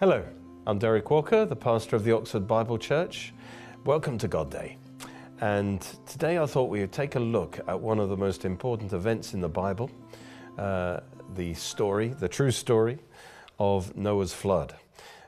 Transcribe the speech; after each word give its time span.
Hello, 0.00 0.24
I'm 0.66 0.78
Derek 0.78 1.10
Walker, 1.10 1.44
the 1.44 1.54
pastor 1.54 1.94
of 1.94 2.04
the 2.04 2.12
Oxford 2.12 2.46
Bible 2.46 2.78
Church. 2.78 3.34
Welcome 3.84 4.16
to 4.16 4.28
God 4.28 4.50
Day. 4.50 4.78
And 5.42 5.82
today 6.06 6.38
I 6.38 6.46
thought 6.46 6.70
we 6.70 6.80
would 6.80 6.90
take 6.90 7.16
a 7.16 7.20
look 7.20 7.60
at 7.68 7.78
one 7.78 7.98
of 7.98 8.08
the 8.08 8.16
most 8.16 8.46
important 8.46 8.94
events 8.94 9.34
in 9.34 9.42
the 9.42 9.48
Bible 9.50 9.90
uh, 10.56 11.00
the 11.34 11.52
story, 11.52 12.08
the 12.08 12.28
true 12.28 12.50
story 12.50 12.98
of 13.58 13.94
Noah's 13.94 14.32
flood. 14.32 14.74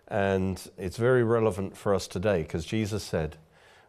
And 0.09 0.59
it's 0.79 0.97
very 0.97 1.23
relevant 1.23 1.77
for 1.77 1.95
us 1.95 2.09
today 2.09 2.41
because 2.41 2.65
Jesus 2.65 3.03
said 3.03 3.37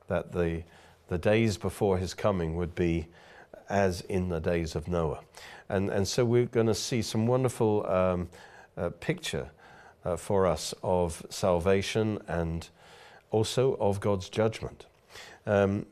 that 0.10 0.34
the, 0.34 0.64
the 1.08 1.18
days 1.18 1.56
before 1.56 1.98
his 1.98 2.14
coming 2.14 2.58
would 2.58 2.76
be 2.76 3.08
as 3.70 4.02
in 4.02 4.28
the 4.28 4.42
days 4.42 4.76
of 4.76 4.90
Noah. 4.90 5.22
And, 5.70 5.90
and 5.90 6.06
so 6.06 6.26
we're 6.26 6.46
going 6.46 6.68
to 6.68 6.76
see 6.76 7.02
some 7.02 7.26
wonderful 7.26 7.90
um, 7.90 8.28
uh, 8.76 8.90
picture 8.90 9.50
uh, 10.06 10.16
for 10.16 10.46
us 10.46 10.74
of 10.84 11.26
salvation 11.30 12.20
and 12.28 12.70
also 13.32 13.76
of 13.80 14.00
God's 14.00 14.30
judgment. 14.30 14.86
Um, 15.46 15.86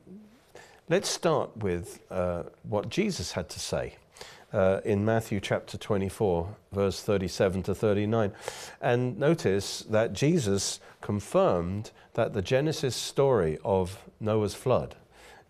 let's 0.89 1.09
start 1.09 1.55
with 1.57 1.99
uh, 2.09 2.43
what 2.63 2.89
Jesus 2.89 3.33
had 3.33 3.49
to 3.49 3.59
say. 3.59 3.95
Uh, 4.53 4.81
in 4.83 5.05
Matthew 5.05 5.39
chapter 5.39 5.77
24, 5.77 6.55
verse 6.73 7.01
37 7.01 7.63
to 7.63 7.73
39. 7.73 8.33
And 8.81 9.17
notice 9.17 9.79
that 9.89 10.11
Jesus 10.11 10.81
confirmed 10.99 11.91
that 12.15 12.33
the 12.33 12.41
Genesis 12.41 12.93
story 12.93 13.57
of 13.63 14.03
Noah's 14.19 14.53
flood 14.53 14.95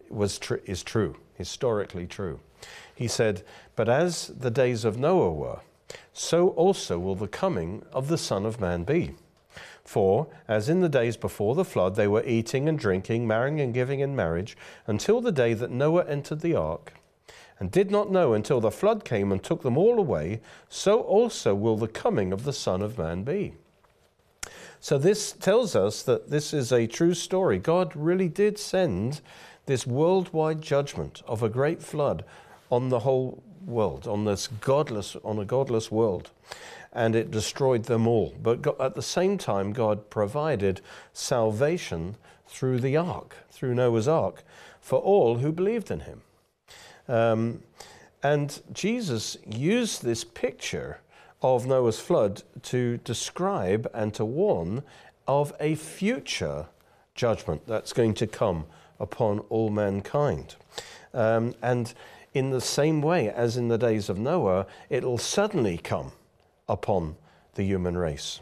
was 0.07 0.37
tr- 0.37 0.55
is 0.65 0.83
true, 0.83 1.17
historically 1.35 2.05
true. 2.05 2.39
He 2.93 3.07
said, 3.07 3.41
But 3.75 3.89
as 3.89 4.27
the 4.27 4.51
days 4.51 4.85
of 4.85 4.99
Noah 4.99 5.31
were, 5.31 5.59
so 6.13 6.49
also 6.49 6.99
will 6.99 7.15
the 7.15 7.27
coming 7.27 7.83
of 7.91 8.07
the 8.07 8.17
Son 8.17 8.45
of 8.45 8.59
Man 8.59 8.83
be. 8.83 9.15
For, 9.83 10.27
as 10.47 10.69
in 10.69 10.81
the 10.81 10.89
days 10.89 11.17
before 11.17 11.55
the 11.55 11.65
flood, 11.65 11.95
they 11.95 12.07
were 12.07 12.23
eating 12.25 12.69
and 12.69 12.77
drinking, 12.77 13.27
marrying 13.27 13.59
and 13.59 13.73
giving 13.73 13.99
in 13.99 14.15
marriage, 14.15 14.55
until 14.87 15.21
the 15.21 15.31
day 15.31 15.53
that 15.53 15.71
Noah 15.71 16.05
entered 16.05 16.41
the 16.41 16.55
ark, 16.55 16.93
and 17.59 17.71
did 17.71 17.91
not 17.91 18.11
know 18.11 18.33
until 18.33 18.61
the 18.61 18.71
flood 18.71 19.03
came 19.03 19.31
and 19.31 19.43
took 19.43 19.63
them 19.63 19.77
all 19.77 19.99
away, 19.99 20.41
so 20.69 21.01
also 21.01 21.53
will 21.53 21.77
the 21.77 21.87
coming 21.87 22.31
of 22.31 22.43
the 22.43 22.53
Son 22.53 22.81
of 22.81 22.97
Man 22.97 23.23
be. 23.23 23.53
So, 24.79 24.97
this 24.97 25.31
tells 25.31 25.75
us 25.75 26.01
that 26.03 26.29
this 26.31 26.53
is 26.53 26.71
a 26.71 26.87
true 26.87 27.13
story. 27.13 27.59
God 27.59 27.95
really 27.95 28.29
did 28.29 28.57
send 28.57 29.21
this 29.67 29.85
worldwide 29.85 30.61
judgment 30.61 31.21
of 31.27 31.43
a 31.43 31.49
great 31.49 31.83
flood 31.83 32.25
on 32.71 32.89
the 32.89 32.99
whole 32.99 33.43
world, 33.65 34.07
on 34.07 34.25
this 34.25 34.47
godless, 34.47 35.15
on 35.23 35.39
a 35.39 35.45
godless 35.45 35.91
world, 35.91 36.31
and 36.93 37.15
it 37.15 37.31
destroyed 37.31 37.85
them 37.85 38.07
all. 38.07 38.33
But 38.41 38.79
at 38.79 38.95
the 38.95 39.01
same 39.01 39.37
time, 39.37 39.73
God 39.73 40.09
provided 40.09 40.81
salvation 41.13 42.15
through 42.47 42.79
the 42.79 42.97
ark, 42.97 43.35
through 43.49 43.75
Noah's 43.75 44.07
ark, 44.07 44.43
for 44.81 44.99
all 44.99 45.37
who 45.37 45.51
believed 45.51 45.89
in 45.89 46.01
him. 46.01 46.21
Um, 47.07 47.63
and 48.23 48.61
Jesus 48.73 49.37
used 49.49 50.03
this 50.03 50.23
picture 50.23 50.99
of 51.41 51.65
Noah's 51.65 51.99
flood 51.99 52.43
to 52.63 52.97
describe 52.97 53.89
and 53.93 54.13
to 54.13 54.25
warn 54.25 54.83
of 55.27 55.53
a 55.59 55.75
future 55.75 56.67
judgment 57.15 57.65
that's 57.65 57.93
going 57.93 58.13
to 58.15 58.27
come 58.27 58.65
upon 58.99 59.39
all 59.49 59.69
mankind. 59.69 60.55
Um, 61.13 61.55
and 61.61 61.93
in 62.33 62.51
the 62.51 62.61
same 62.61 63.01
way 63.01 63.29
as 63.29 63.57
in 63.57 63.67
the 63.67 63.77
days 63.77 64.09
of 64.09 64.17
Noah, 64.17 64.65
it'll 64.89 65.17
suddenly 65.17 65.77
come 65.77 66.11
upon 66.69 67.15
the 67.55 67.63
human 67.63 67.97
race 67.97 68.39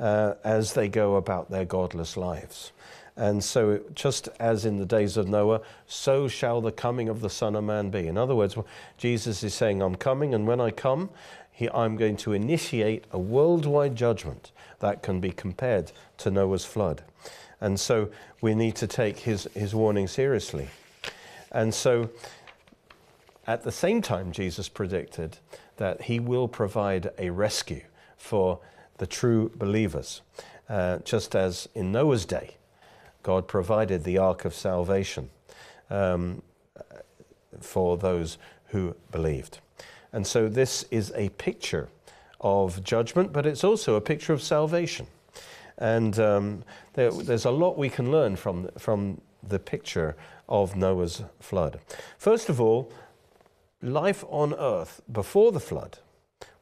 uh, 0.00 0.34
as 0.42 0.74
they 0.74 0.88
go 0.88 1.16
about 1.16 1.50
their 1.50 1.64
godless 1.64 2.16
lives. 2.16 2.72
And 3.16 3.44
so, 3.44 3.80
just 3.94 4.28
as 4.38 4.64
in 4.64 4.78
the 4.78 4.86
days 4.86 5.16
of 5.16 5.28
Noah, 5.28 5.60
so 5.86 6.26
shall 6.26 6.60
the 6.60 6.72
coming 6.72 7.08
of 7.08 7.20
the 7.20 7.28
Son 7.28 7.54
of 7.54 7.64
Man 7.64 7.90
be. 7.90 8.06
In 8.06 8.16
other 8.16 8.34
words, 8.34 8.56
Jesus 8.96 9.42
is 9.42 9.52
saying, 9.52 9.82
I'm 9.82 9.96
coming, 9.96 10.32
and 10.32 10.46
when 10.46 10.60
I 10.60 10.70
come, 10.70 11.10
he, 11.52 11.68
I'm 11.68 11.96
going 11.96 12.16
to 12.18 12.32
initiate 12.32 13.04
a 13.12 13.18
worldwide 13.18 13.94
judgment 13.94 14.52
that 14.78 15.02
can 15.02 15.20
be 15.20 15.32
compared 15.32 15.92
to 16.18 16.30
Noah's 16.30 16.64
flood. 16.64 17.02
And 17.60 17.78
so, 17.78 18.10
we 18.40 18.54
need 18.54 18.76
to 18.76 18.86
take 18.86 19.18
his, 19.18 19.44
his 19.54 19.74
warning 19.74 20.08
seriously. 20.08 20.68
And 21.52 21.74
so, 21.74 22.08
at 23.46 23.62
the 23.62 23.72
same 23.72 24.02
time, 24.02 24.32
Jesus 24.32 24.68
predicted 24.68 25.38
that 25.76 26.02
he 26.02 26.20
will 26.20 26.48
provide 26.48 27.10
a 27.18 27.30
rescue 27.30 27.82
for 28.16 28.60
the 28.98 29.06
true 29.06 29.50
believers, 29.56 30.20
uh, 30.68 30.98
just 30.98 31.34
as 31.34 31.68
in 31.74 31.90
Noah's 31.90 32.26
day, 32.26 32.56
God 33.22 33.48
provided 33.48 34.04
the 34.04 34.18
ark 34.18 34.44
of 34.44 34.54
salvation 34.54 35.30
um, 35.88 36.42
for 37.60 37.96
those 37.96 38.38
who 38.66 38.94
believed. 39.10 39.58
And 40.12 40.26
so 40.26 40.48
this 40.48 40.84
is 40.90 41.12
a 41.14 41.30
picture 41.30 41.88
of 42.40 42.82
judgment, 42.84 43.32
but 43.32 43.46
it's 43.46 43.64
also 43.64 43.94
a 43.94 44.00
picture 44.00 44.32
of 44.32 44.42
salvation. 44.42 45.06
And 45.78 46.18
um, 46.18 46.64
there, 46.92 47.10
there's 47.10 47.46
a 47.46 47.50
lot 47.50 47.78
we 47.78 47.88
can 47.88 48.10
learn 48.10 48.36
from, 48.36 48.68
from 48.78 49.20
the 49.42 49.58
picture 49.58 50.14
of 50.48 50.76
Noah's 50.76 51.22
flood. 51.40 51.80
First 52.18 52.48
of 52.48 52.60
all, 52.60 52.92
life 53.82 54.24
on 54.28 54.54
earth 54.54 55.00
before 55.10 55.52
the 55.52 55.60
flood 55.60 55.98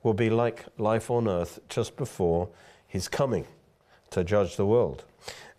will 0.03 0.15
be 0.15 0.31
like 0.31 0.65
life 0.79 1.11
on 1.11 1.27
earth 1.29 1.59
just 1.69 1.97
before 1.97 2.49
his 2.87 3.09
coming 3.09 3.47
to 4.11 4.25
judge 4.25 4.57
the 4.57 4.67
world. 4.67 5.05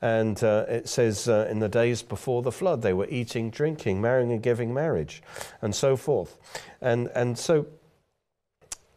And 0.02 0.42
uh, 0.44 0.66
it 0.70 0.88
says 0.88 1.28
uh, 1.28 1.48
in 1.52 1.60
the 1.60 1.68
days 1.68 2.02
before 2.02 2.42
the 2.42 2.52
flood, 2.52 2.82
they 2.82 2.94
were 2.94 3.08
eating, 3.10 3.50
drinking, 3.50 4.02
marrying, 4.02 4.32
and 4.32 4.42
giving 4.42 4.74
marriage, 4.74 5.22
and 5.62 5.76
so 5.76 5.98
forth. 5.98 6.38
And, 6.80 7.10
and 7.14 7.38
so 7.38 7.68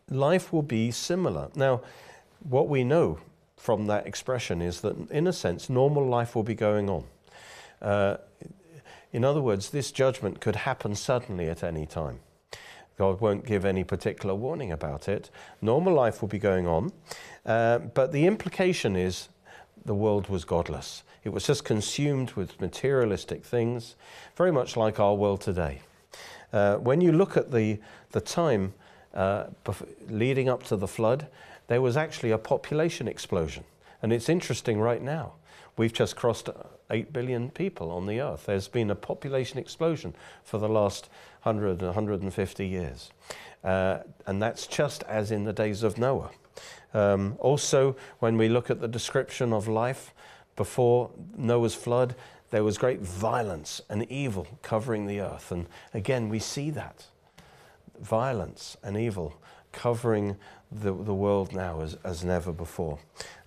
life 0.08 0.52
will 0.52 0.62
be 0.62 0.92
similar. 0.92 1.48
Now, 1.56 1.82
what 2.48 2.68
we 2.68 2.84
know 2.84 3.18
from 3.56 3.86
that 3.86 4.06
expression 4.06 4.62
is 4.62 4.80
that, 4.82 5.10
in 5.10 5.26
a 5.26 5.32
sense, 5.32 5.68
normal 5.68 6.06
life 6.06 6.36
will 6.36 6.44
be 6.44 6.54
going 6.54 6.88
on. 6.88 7.04
Uh, 7.80 8.16
in 9.12 9.24
other 9.24 9.42
words, 9.42 9.70
this 9.70 9.90
judgment 9.90 10.40
could 10.40 10.56
happen 10.56 10.94
suddenly 10.94 11.48
at 11.48 11.64
any 11.64 11.84
time. 11.84 12.20
God 12.98 13.20
won't 13.20 13.46
give 13.46 13.64
any 13.64 13.84
particular 13.84 14.34
warning 14.34 14.72
about 14.72 15.08
it. 15.08 15.30
Normal 15.60 15.94
life 15.94 16.20
will 16.20 16.28
be 16.28 16.38
going 16.38 16.66
on. 16.66 16.92
Uh, 17.44 17.78
but 17.78 18.12
the 18.12 18.26
implication 18.26 18.96
is 18.96 19.28
the 19.84 19.94
world 19.94 20.28
was 20.28 20.44
godless. 20.44 21.02
It 21.24 21.30
was 21.30 21.46
just 21.46 21.64
consumed 21.64 22.32
with 22.32 22.60
materialistic 22.60 23.44
things, 23.44 23.96
very 24.36 24.52
much 24.52 24.76
like 24.76 25.00
our 25.00 25.14
world 25.14 25.40
today. 25.40 25.80
Uh, 26.52 26.76
when 26.76 27.00
you 27.00 27.12
look 27.12 27.36
at 27.36 27.50
the, 27.50 27.78
the 28.10 28.20
time 28.20 28.74
uh, 29.14 29.44
leading 30.08 30.48
up 30.48 30.62
to 30.64 30.76
the 30.76 30.88
flood, 30.88 31.26
there 31.68 31.80
was 31.80 31.96
actually 31.96 32.30
a 32.30 32.38
population 32.38 33.08
explosion. 33.08 33.64
And 34.02 34.12
it's 34.12 34.28
interesting 34.28 34.80
right 34.80 35.00
now. 35.00 35.34
We've 35.76 35.92
just 35.92 36.16
crossed 36.16 36.50
8 36.90 37.12
billion 37.12 37.50
people 37.50 37.90
on 37.90 38.06
the 38.06 38.20
earth. 38.20 38.46
There's 38.46 38.68
been 38.68 38.90
a 38.90 38.94
population 38.94 39.58
explosion 39.58 40.14
for 40.44 40.58
the 40.58 40.68
last 40.68 41.08
100, 41.42 41.80
150 41.80 42.66
years. 42.66 43.10
Uh, 43.64 43.98
and 44.26 44.42
that's 44.42 44.66
just 44.66 45.02
as 45.04 45.30
in 45.30 45.44
the 45.44 45.52
days 45.52 45.82
of 45.82 45.98
Noah. 45.98 46.30
Um, 46.92 47.36
also, 47.38 47.96
when 48.18 48.36
we 48.36 48.48
look 48.48 48.70
at 48.70 48.80
the 48.80 48.88
description 48.88 49.52
of 49.52 49.66
life 49.66 50.12
before 50.56 51.10
Noah's 51.36 51.74
flood, 51.74 52.14
there 52.50 52.62
was 52.62 52.76
great 52.76 53.00
violence 53.00 53.80
and 53.88 54.04
evil 54.10 54.46
covering 54.60 55.06
the 55.06 55.20
earth. 55.20 55.50
And 55.50 55.66
again, 55.94 56.28
we 56.28 56.38
see 56.38 56.68
that 56.70 57.06
violence 57.98 58.76
and 58.82 58.96
evil 58.96 59.40
covering 59.72 60.36
the, 60.70 60.92
the 60.92 61.14
world 61.14 61.54
now 61.54 61.80
as, 61.80 61.96
as 62.04 62.24
never 62.24 62.52
before. 62.52 62.98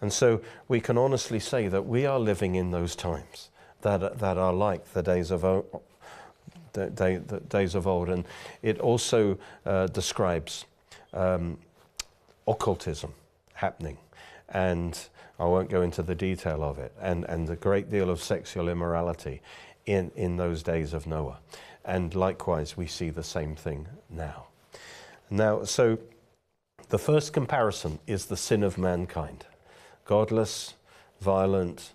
And 0.01 0.12
so 0.12 0.42
we 0.68 0.80
can 0.80 0.98
honestly 0.98 1.39
say 1.39 1.68
that 1.68 1.86
we 1.86 2.06
are 2.06 2.19
living 2.19 2.56
in 2.56 2.72
those 2.72 2.95
times 2.95 3.50
that, 3.81 4.19
that 4.19 4.38
are 4.38 4.54
like 4.54 4.94
the 4.94 5.01
days 5.01 5.31
of, 5.31 5.42
day, 6.74 7.18
the 7.18 7.42
days 7.50 7.75
of 7.75 7.88
old. 7.88 8.10
And 8.10 8.25
it 8.62 8.80
also 8.80 9.38
uh, 9.66 9.88
describes 9.88 10.66
um, 11.13 11.57
occultism 12.48 13.13
happening. 13.54 13.98
And 14.50 15.00
I 15.39 15.45
won't 15.45 15.69
go 15.69 15.81
into 15.81 16.01
the 16.01 16.16
detail 16.16 16.63
of 16.63 16.80
it, 16.80 16.94
and, 17.01 17.25
and 17.25 17.50
a 17.50 17.56
great 17.56 17.89
deal 17.89 18.10
of 18.10 18.22
sexual 18.22 18.69
immorality 18.69 19.42
in, 19.86 20.12
in 20.16 20.38
those 20.38 20.63
days 20.63 20.94
of 20.94 21.07
Noah. 21.07 21.39
And 21.83 22.16
likewise, 22.16 22.77
we 22.77 22.88
see 22.88 23.10
the 23.10 23.24
same 23.24 23.56
thing 23.56 23.88
now. 24.10 24.48
Now, 25.30 25.63
so 25.63 25.98
the 26.90 27.00
first 27.00 27.34
comparison 27.34 28.00
is 28.08 28.26
the 28.26 28.38
sin 28.38 28.64
of 28.64 28.78
mankind 28.78 29.46
godless, 30.06 30.76
violent, 31.20 31.94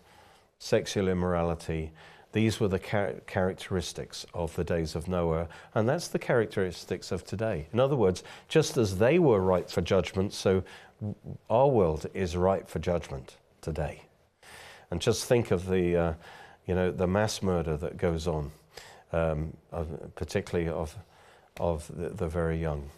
sexual 0.58 1.08
immorality. 1.08 1.92
These 2.32 2.58
were 2.58 2.68
the 2.68 2.78
char- 2.80 3.14
characteristics 3.26 4.26
of 4.34 4.54
the 4.56 4.64
days 4.64 4.96
of 4.96 5.06
Noah, 5.06 5.48
and 5.74 5.88
that's 5.88 6.08
the 6.08 6.18
characteristics 6.18 7.12
of 7.12 7.24
today. 7.24 7.68
In 7.72 7.78
other 7.78 7.94
words, 7.94 8.24
just 8.48 8.76
as 8.76 8.98
they 8.98 9.18
were 9.20 9.40
ripe 9.40 9.70
for 9.70 9.80
judgment, 9.80 10.32
so 10.32 10.64
our 11.48 11.68
world 11.68 12.06
is 12.14 12.36
ripe 12.36 12.68
for 12.68 12.80
judgment. 12.80 13.36
today. 13.60 14.02
And 14.90 15.00
just 15.00 15.24
think 15.24 15.50
of 15.50 15.68
the, 15.68 15.96
uh, 15.96 16.14
you 16.66 16.74
know, 16.74 16.90
the 16.90 17.06
mass 17.06 17.42
murder 17.42 17.76
that 17.76 17.96
goes 17.96 18.26
on, 18.26 18.50
um, 19.12 19.56
particularly 20.14 20.68
of, 20.70 20.96
of 21.58 21.90
the, 21.94 22.08
the 22.10 22.28
very 22.28 22.60
young. 22.60 22.90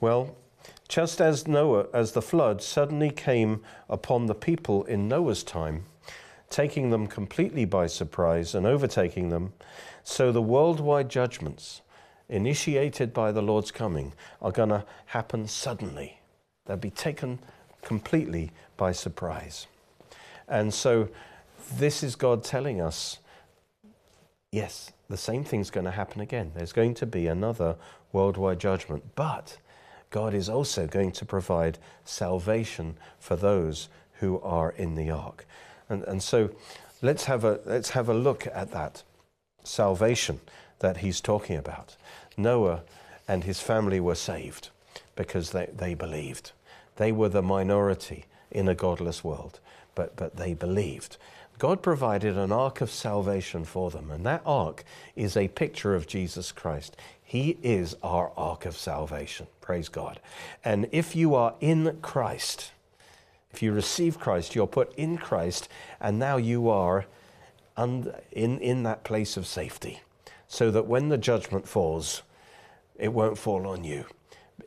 Well, 0.00 0.34
just 0.90 1.20
as 1.20 1.46
Noah, 1.46 1.86
as 1.94 2.12
the 2.12 2.20
flood 2.20 2.60
suddenly 2.60 3.10
came 3.10 3.62
upon 3.88 4.26
the 4.26 4.34
people 4.34 4.82
in 4.84 5.06
Noah's 5.06 5.44
time, 5.44 5.84
taking 6.50 6.90
them 6.90 7.06
completely 7.06 7.64
by 7.64 7.86
surprise 7.86 8.56
and 8.56 8.66
overtaking 8.66 9.28
them, 9.28 9.52
so 10.02 10.32
the 10.32 10.42
worldwide 10.42 11.08
judgments 11.08 11.80
initiated 12.28 13.14
by 13.14 13.30
the 13.30 13.40
Lord's 13.40 13.70
coming 13.70 14.14
are 14.42 14.50
going 14.50 14.70
to 14.70 14.84
happen 15.06 15.46
suddenly. 15.46 16.18
They'll 16.66 16.76
be 16.76 16.90
taken 16.90 17.38
completely 17.82 18.50
by 18.76 18.90
surprise. 18.90 19.68
And 20.48 20.74
so 20.74 21.08
this 21.76 22.02
is 22.02 22.16
God 22.16 22.42
telling 22.42 22.80
us 22.80 23.18
yes, 24.50 24.90
the 25.08 25.16
same 25.16 25.44
thing's 25.44 25.70
going 25.70 25.86
to 25.86 25.92
happen 25.92 26.20
again. 26.20 26.50
There's 26.56 26.72
going 26.72 26.94
to 26.94 27.06
be 27.06 27.28
another 27.28 27.76
worldwide 28.12 28.58
judgment, 28.58 29.04
but 29.14 29.58
God 30.10 30.34
is 30.34 30.48
also 30.48 30.86
going 30.86 31.12
to 31.12 31.24
provide 31.24 31.78
salvation 32.04 32.96
for 33.18 33.36
those 33.36 33.88
who 34.14 34.40
are 34.40 34.72
in 34.72 34.96
the 34.96 35.10
ark. 35.10 35.46
And, 35.88 36.02
and 36.04 36.22
so 36.22 36.50
let's 37.00 37.24
have, 37.24 37.44
a, 37.44 37.60
let's 37.64 37.90
have 37.90 38.08
a 38.08 38.14
look 38.14 38.46
at 38.46 38.72
that 38.72 39.02
salvation 39.62 40.40
that 40.80 40.98
he's 40.98 41.20
talking 41.20 41.56
about. 41.56 41.96
Noah 42.36 42.82
and 43.28 43.44
his 43.44 43.60
family 43.60 44.00
were 44.00 44.14
saved 44.14 44.70
because 45.14 45.50
they, 45.50 45.66
they 45.66 45.94
believed. 45.94 46.52
They 46.96 47.12
were 47.12 47.28
the 47.28 47.42
minority 47.42 48.24
in 48.50 48.68
a 48.68 48.74
godless 48.74 49.22
world, 49.22 49.60
but, 49.94 50.16
but 50.16 50.36
they 50.36 50.54
believed. 50.54 51.16
God 51.60 51.82
provided 51.82 52.38
an 52.38 52.52
ark 52.52 52.80
of 52.80 52.90
salvation 52.90 53.66
for 53.66 53.90
them, 53.90 54.10
and 54.10 54.24
that 54.24 54.40
ark 54.46 54.82
is 55.14 55.36
a 55.36 55.48
picture 55.48 55.94
of 55.94 56.06
Jesus 56.06 56.52
Christ. 56.52 56.96
He 57.22 57.58
is 57.62 57.94
our 58.02 58.32
ark 58.34 58.64
of 58.64 58.78
salvation. 58.78 59.46
Praise 59.60 59.90
God. 59.90 60.20
And 60.64 60.88
if 60.90 61.14
you 61.14 61.34
are 61.34 61.52
in 61.60 61.98
Christ, 62.00 62.70
if 63.52 63.62
you 63.62 63.72
receive 63.72 64.18
Christ, 64.18 64.54
you're 64.54 64.66
put 64.66 64.94
in 64.94 65.18
Christ, 65.18 65.68
and 66.00 66.18
now 66.18 66.38
you 66.38 66.70
are 66.70 67.04
in, 67.76 68.10
in 68.32 68.82
that 68.84 69.04
place 69.04 69.36
of 69.36 69.46
safety, 69.46 70.00
so 70.48 70.70
that 70.70 70.86
when 70.86 71.10
the 71.10 71.18
judgment 71.18 71.68
falls, 71.68 72.22
it 72.96 73.12
won't 73.12 73.36
fall 73.36 73.66
on 73.66 73.84
you, 73.84 74.06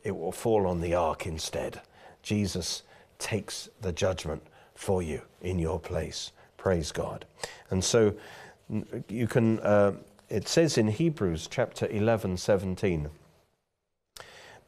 it 0.04 0.16
will 0.16 0.30
fall 0.30 0.64
on 0.64 0.80
the 0.80 0.94
ark 0.94 1.26
instead. 1.26 1.80
Jesus 2.22 2.84
takes 3.18 3.68
the 3.80 3.92
judgment 3.92 4.44
for 4.76 5.02
you 5.02 5.22
in 5.42 5.58
your 5.58 5.80
place. 5.80 6.30
Praise 6.64 6.92
God. 6.92 7.26
And 7.68 7.84
so 7.84 8.14
you 9.10 9.26
can, 9.26 9.60
uh, 9.60 9.92
it 10.30 10.48
says 10.48 10.78
in 10.78 10.88
Hebrews 10.88 11.46
chapter 11.50 11.86
11, 11.88 12.38
17, 12.38 13.10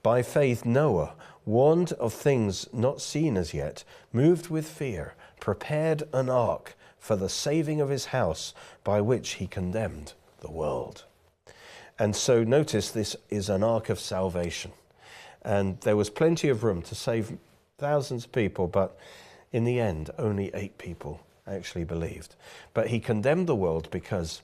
by 0.03 0.21
faith, 0.21 0.67
Noah, 0.67 1.15
warned 1.47 1.93
of 1.93 2.13
things 2.13 2.69
not 2.71 3.01
seen 3.01 3.39
as 3.39 3.55
yet, 3.55 3.83
moved 4.13 4.51
with 4.51 4.69
fear, 4.69 5.15
prepared 5.41 6.03
an 6.13 6.29
ark 6.29 6.77
for 6.99 7.17
the 7.17 7.31
saving 7.31 7.81
of 7.81 7.89
his 7.89 8.07
house, 8.07 8.53
by 8.85 9.01
which 9.01 9.37
he 9.37 9.47
condemned 9.47 10.13
the 10.41 10.51
world. 10.51 11.05
And 11.99 12.15
so 12.15 12.45
notice 12.45 12.91
this 12.91 13.17
is 13.31 13.49
an 13.49 13.63
ark 13.63 13.89
of 13.89 13.99
salvation. 13.99 14.73
And 15.41 15.81
there 15.81 15.97
was 15.97 16.11
plenty 16.11 16.51
of 16.51 16.63
room 16.63 16.83
to 16.83 16.95
save 16.95 17.39
thousands 17.79 18.27
of 18.27 18.33
people, 18.33 18.67
but 18.67 18.99
in 19.51 19.65
the 19.65 19.81
end, 19.81 20.11
only 20.19 20.51
eight 20.53 20.77
people 20.77 21.23
actually 21.47 21.85
believed. 21.85 22.35
But 22.75 22.89
he 22.89 23.01
condemned 23.01 23.47
the 23.47 23.55
world 23.55 23.89
because 23.91 24.43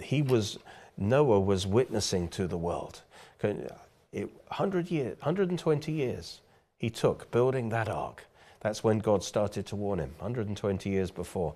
he 0.00 0.22
was, 0.22 0.58
Noah 0.96 1.40
was 1.40 1.66
witnessing 1.66 2.28
to 2.28 2.46
the 2.46 2.58
world. 2.58 3.02
It, 3.42 4.30
100 4.48 4.90
years, 4.90 5.16
120 5.18 5.92
years 5.92 6.40
he 6.78 6.90
took 6.90 7.30
building 7.30 7.68
that 7.70 7.88
ark. 7.88 8.26
That's 8.60 8.84
when 8.84 8.98
God 8.98 9.24
started 9.24 9.66
to 9.66 9.76
warn 9.76 9.98
him, 9.98 10.14
120 10.18 10.88
years 10.88 11.10
before. 11.10 11.54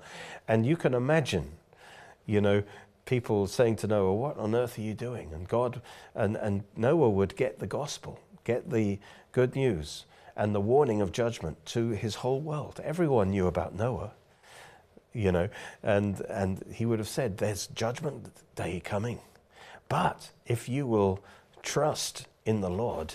And 0.48 0.66
you 0.66 0.76
can 0.76 0.94
imagine, 0.94 1.52
you 2.26 2.40
know, 2.40 2.64
people 3.04 3.46
saying 3.46 3.76
to 3.76 3.86
Noah, 3.86 4.14
What 4.14 4.38
on 4.38 4.54
earth 4.54 4.78
are 4.78 4.82
you 4.82 4.94
doing? 4.94 5.32
And 5.32 5.46
God, 5.48 5.80
and, 6.14 6.36
and 6.36 6.64
Noah 6.76 7.10
would 7.10 7.36
get 7.36 7.60
the 7.60 7.66
gospel, 7.66 8.18
get 8.44 8.70
the 8.70 8.98
good 9.32 9.54
news 9.54 10.04
and 10.36 10.54
the 10.54 10.60
warning 10.60 11.00
of 11.00 11.12
judgment 11.12 11.64
to 11.66 11.90
his 11.90 12.16
whole 12.16 12.40
world. 12.40 12.80
Everyone 12.84 13.30
knew 13.30 13.46
about 13.46 13.74
Noah, 13.74 14.12
you 15.16 15.32
know, 15.32 15.48
and, 15.82 16.20
and 16.28 16.62
he 16.72 16.84
would 16.84 16.98
have 16.98 17.08
said, 17.08 17.38
There's 17.38 17.66
judgment 17.68 18.30
day 18.54 18.80
coming. 18.84 19.20
But 19.88 20.30
if 20.46 20.68
you 20.68 20.86
will 20.86 21.22
trust 21.62 22.26
in 22.44 22.60
the 22.60 22.70
Lord, 22.70 23.14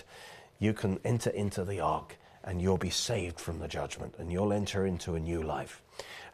you 0.58 0.72
can 0.72 0.98
enter 1.04 1.30
into 1.30 1.64
the 1.64 1.80
ark 1.80 2.16
and 2.44 2.60
you'll 2.60 2.78
be 2.78 2.90
saved 2.90 3.38
from 3.38 3.60
the 3.60 3.68
judgment 3.68 4.14
and 4.18 4.32
you'll 4.32 4.52
enter 4.52 4.84
into 4.84 5.14
a 5.14 5.20
new 5.20 5.42
life. 5.42 5.80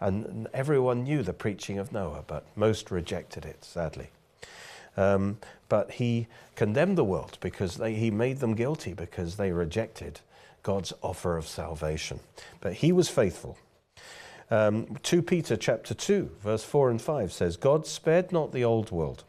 And 0.00 0.48
everyone 0.54 1.04
knew 1.04 1.22
the 1.22 1.32
preaching 1.32 1.78
of 1.78 1.92
Noah, 1.92 2.24
but 2.26 2.46
most 2.56 2.90
rejected 2.90 3.44
it, 3.44 3.64
sadly. 3.64 4.10
Um, 4.96 5.38
but 5.68 5.92
he 5.92 6.28
condemned 6.56 6.98
the 6.98 7.04
world 7.04 7.38
because 7.40 7.76
they, 7.76 7.94
he 7.94 8.10
made 8.10 8.38
them 8.38 8.54
guilty 8.54 8.94
because 8.94 9.36
they 9.36 9.52
rejected 9.52 10.20
God's 10.62 10.92
offer 11.02 11.36
of 11.36 11.46
salvation. 11.46 12.20
But 12.60 12.74
he 12.74 12.90
was 12.90 13.08
faithful. 13.08 13.58
Um, 14.50 14.96
2 15.02 15.22
Peter 15.22 15.56
chapter 15.56 15.92
2, 15.92 16.30
verse 16.40 16.64
4 16.64 16.90
and 16.90 17.02
5 17.02 17.32
says, 17.32 17.56
God 17.56 17.86
spared 17.86 18.32
not 18.32 18.52
the 18.52 18.64
old 18.64 18.90
world, 18.90 19.24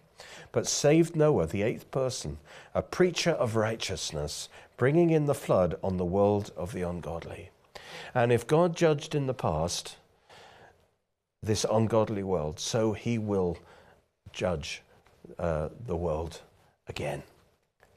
but 0.51 0.67
saved 0.67 1.15
Noah, 1.15 1.47
the 1.47 1.61
eighth 1.61 1.91
person, 1.91 2.37
a 2.73 2.81
preacher 2.81 3.31
of 3.31 3.55
righteousness, 3.55 4.47
bringing 4.77 5.09
in 5.09 5.25
the 5.25 5.35
flood 5.35 5.77
on 5.83 5.97
the 5.97 6.05
world 6.05 6.51
of 6.55 6.71
the 6.71 6.83
ungodly. 6.83 7.49
And 8.13 8.31
if 8.31 8.47
God 8.47 8.75
judged 8.75 9.13
in 9.13 9.27
the 9.27 9.33
past 9.33 9.97
this 11.43 11.65
ungodly 11.69 12.23
world, 12.23 12.59
so 12.59 12.93
he 12.93 13.17
will 13.17 13.57
judge 14.31 14.81
uh, 15.37 15.69
the 15.85 15.95
world 15.95 16.41
again. 16.87 17.23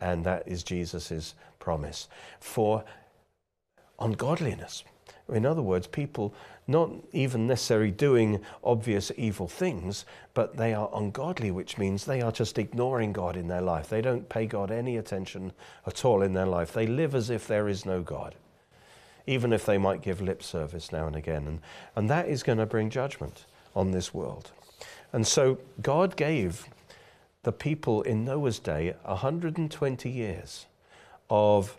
And 0.00 0.24
that 0.24 0.42
is 0.46 0.64
Jesus' 0.64 1.34
promise. 1.60 2.08
For 2.40 2.84
ungodliness. 3.98 4.82
In 5.28 5.46
other 5.46 5.62
words, 5.62 5.86
people 5.86 6.34
not 6.66 6.90
even 7.12 7.46
necessarily 7.46 7.90
doing 7.90 8.40
obvious 8.62 9.10
evil 9.16 9.48
things, 9.48 10.04
but 10.34 10.56
they 10.56 10.72
are 10.72 10.90
ungodly, 10.94 11.50
which 11.50 11.76
means 11.76 12.04
they 12.04 12.20
are 12.20 12.32
just 12.32 12.58
ignoring 12.58 13.12
God 13.12 13.36
in 13.36 13.48
their 13.48 13.60
life. 13.60 13.88
They 13.88 14.00
don't 14.00 14.28
pay 14.28 14.46
God 14.46 14.70
any 14.70 14.96
attention 14.96 15.52
at 15.86 16.04
all 16.04 16.22
in 16.22 16.34
their 16.34 16.46
life. 16.46 16.72
They 16.72 16.86
live 16.86 17.14
as 17.14 17.30
if 17.30 17.46
there 17.46 17.68
is 17.68 17.84
no 17.84 18.02
God, 18.02 18.34
even 19.26 19.52
if 19.52 19.66
they 19.66 19.78
might 19.78 20.02
give 20.02 20.20
lip 20.20 20.42
service 20.42 20.92
now 20.92 21.06
and 21.06 21.16
again. 21.16 21.46
And, 21.46 21.60
and 21.96 22.08
that 22.10 22.28
is 22.28 22.42
going 22.42 22.58
to 22.58 22.66
bring 22.66 22.90
judgment 22.90 23.44
on 23.74 23.90
this 23.90 24.14
world. 24.14 24.52
And 25.12 25.26
so 25.26 25.58
God 25.82 26.16
gave 26.16 26.66
the 27.42 27.52
people 27.52 28.02
in 28.02 28.24
Noah's 28.24 28.60
day 28.60 28.94
120 29.04 30.08
years 30.08 30.66
of 31.28 31.76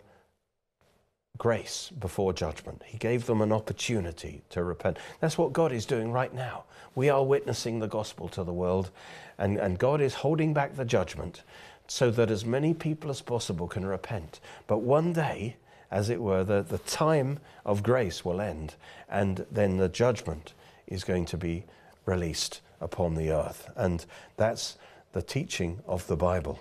grace 1.38 1.90
before 1.98 2.32
judgment. 2.32 2.82
He 2.86 2.98
gave 2.98 3.26
them 3.26 3.40
an 3.40 3.52
opportunity 3.52 4.42
to 4.50 4.62
repent. 4.62 4.98
That's 5.20 5.36
what 5.36 5.52
God 5.52 5.72
is 5.72 5.86
doing 5.86 6.12
right 6.12 6.32
now. 6.32 6.64
We 6.94 7.08
are 7.08 7.24
witnessing 7.24 7.80
the 7.80 7.88
gospel 7.88 8.28
to 8.28 8.44
the 8.44 8.52
world, 8.52 8.90
and, 9.38 9.58
and 9.58 9.78
God 9.78 10.00
is 10.00 10.14
holding 10.14 10.54
back 10.54 10.76
the 10.76 10.84
judgment 10.84 11.42
so 11.88 12.10
that 12.12 12.30
as 12.30 12.44
many 12.44 12.72
people 12.72 13.10
as 13.10 13.20
possible 13.20 13.66
can 13.66 13.84
repent. 13.84 14.40
But 14.66 14.78
one 14.78 15.12
day, 15.12 15.56
as 15.90 16.08
it 16.08 16.20
were, 16.20 16.44
the, 16.44 16.62
the 16.62 16.78
time 16.78 17.40
of 17.66 17.82
grace 17.82 18.24
will 18.24 18.40
end, 18.40 18.74
and 19.08 19.44
then 19.50 19.76
the 19.76 19.88
judgment 19.88 20.54
is 20.86 21.04
going 21.04 21.26
to 21.26 21.36
be 21.36 21.64
released 22.06 22.60
upon 22.80 23.14
the 23.14 23.30
earth. 23.30 23.70
And 23.76 24.04
that's 24.36 24.76
the 25.12 25.22
teaching 25.22 25.80
of 25.86 26.06
the 26.06 26.16
Bible. 26.16 26.60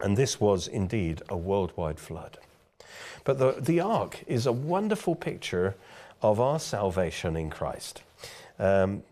And 0.00 0.16
this 0.16 0.40
was 0.40 0.68
indeed 0.68 1.22
a 1.28 1.36
worldwide 1.36 1.98
flood. 1.98 2.38
But 3.24 3.38
the, 3.38 3.56
the 3.58 3.80
ark 3.80 4.22
is 4.26 4.46
a 4.46 4.52
wonderful 4.52 5.14
picture 5.14 5.74
of 6.22 6.40
our 6.40 6.58
salvation 6.58 7.36
in 7.36 7.50
Christ. 7.50 8.02
Um, 8.58 9.02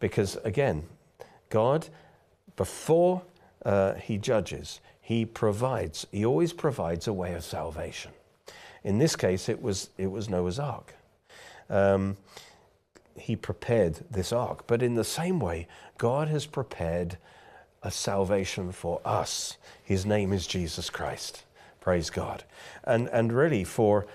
because 0.00 0.36
again, 0.44 0.84
God, 1.50 1.88
before 2.56 3.22
uh, 3.64 3.94
He 3.94 4.18
judges, 4.18 4.80
He 5.00 5.24
provides, 5.24 6.06
He 6.12 6.24
always 6.24 6.52
provides 6.52 7.06
a 7.06 7.12
way 7.12 7.34
of 7.34 7.44
salvation. 7.44 8.12
In 8.84 8.98
this 8.98 9.16
case, 9.16 9.48
it 9.48 9.62
was, 9.62 9.90
it 9.96 10.10
was 10.10 10.28
Noah's 10.28 10.58
ark. 10.58 10.94
Um, 11.70 12.16
he 13.16 13.36
prepared 13.36 14.00
this 14.10 14.32
ark. 14.32 14.64
But 14.66 14.82
in 14.82 14.94
the 14.94 15.04
same 15.04 15.40
way, 15.40 15.68
God 15.98 16.28
has 16.28 16.46
prepared 16.46 17.18
a 17.82 17.90
salvation 17.90 18.72
for 18.72 19.00
us. 19.04 19.56
His 19.82 20.06
name 20.06 20.32
is 20.32 20.46
Jesus 20.46 20.90
Christ. 20.90 21.44
Praise 21.82 22.08
God. 22.08 22.44
And, 22.84 23.08
and 23.08 23.32
really, 23.32 23.64
for, 23.64 24.06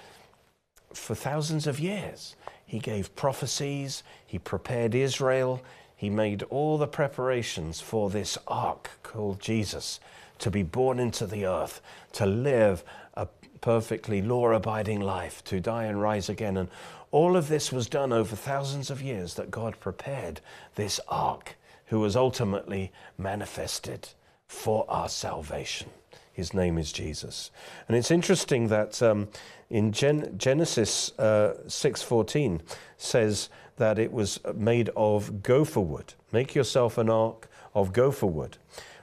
for 0.94 1.14
thousands 1.14 1.68
of 1.68 1.80
years, 1.80 2.36
He 2.66 2.80
gave 2.80 3.16
prophecies, 3.16 4.02
he 4.26 4.40
prepared 4.40 4.94
Israel, 4.94 5.62
he 5.96 6.10
made 6.10 6.44
all 6.44 6.78
the 6.78 6.88
preparations 6.88 7.80
for 7.80 8.10
this 8.10 8.38
ark 8.48 8.92
called 9.02 9.40
Jesus 9.40 10.00
to 10.40 10.52
be 10.52 10.62
born 10.62 11.00
into 11.00 11.26
the 11.26 11.46
earth, 11.46 11.82
to 12.14 12.26
live 12.26 12.84
a 13.16 13.28
perfectly 13.62 14.22
law 14.22 14.52
abiding 14.52 15.00
life, 15.00 15.44
to 15.46 15.60
die 15.60 15.86
and 15.86 16.02
rise 16.02 16.30
again. 16.30 16.58
And 16.58 16.70
all 17.12 17.36
of 17.36 17.48
this 17.48 17.72
was 17.72 17.88
done 17.88 18.14
over 18.14 18.36
thousands 18.36 18.92
of 18.92 19.02
years 19.02 19.34
that 19.36 19.50
God 19.50 19.80
prepared 19.80 20.42
this 20.76 21.00
ark, 21.08 21.56
who 21.88 22.00
was 22.00 22.16
ultimately 22.16 22.92
manifested 23.18 24.10
for 24.48 24.86
our 24.88 25.10
salvation. 25.10 25.90
His 26.38 26.54
name 26.54 26.78
is 26.78 26.92
Jesus. 26.92 27.50
And 27.88 27.98
it's 27.98 28.12
interesting 28.12 28.68
that 28.68 29.02
um, 29.02 29.28
in 29.72 29.92
Gen- 29.92 30.38
Genesis 30.38 31.12
uh, 31.18 31.56
6.14 31.66 32.62
says 32.96 33.50
that 33.78 33.98
it 33.98 34.12
was 34.12 34.40
made 34.54 34.92
of 34.96 35.42
gopher 35.42 35.80
wood. 35.80 36.14
Make 36.32 36.54
yourself 36.54 37.00
an 37.00 37.10
ark 37.10 37.50
of 37.74 37.92
gopher 37.92 38.28
wood. 38.28 38.58